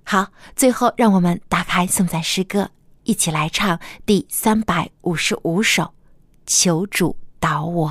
[0.03, 2.71] 好，最后让我们打开颂赞诗歌，
[3.03, 5.83] 一起来唱第三百五十五首
[6.47, 7.89] 《求主导我》。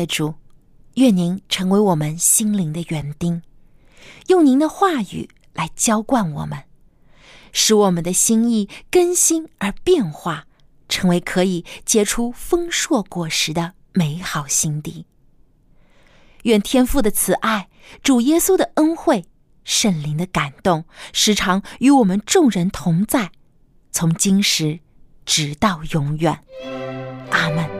[0.00, 0.34] 的主，
[0.94, 3.42] 愿您成为我们心灵的园丁，
[4.28, 6.64] 用您的话语来浇灌我们，
[7.52, 10.46] 使我们的心意更新而变化，
[10.88, 15.04] 成为可以结出丰硕果实的美好心地。
[16.44, 17.68] 愿天父的慈爱、
[18.02, 19.26] 主耶稣的恩惠、
[19.62, 23.30] 圣灵的感动，时常与我们众人同在，
[23.92, 24.80] 从今时
[25.26, 26.42] 直到永远。
[27.30, 27.79] 阿门。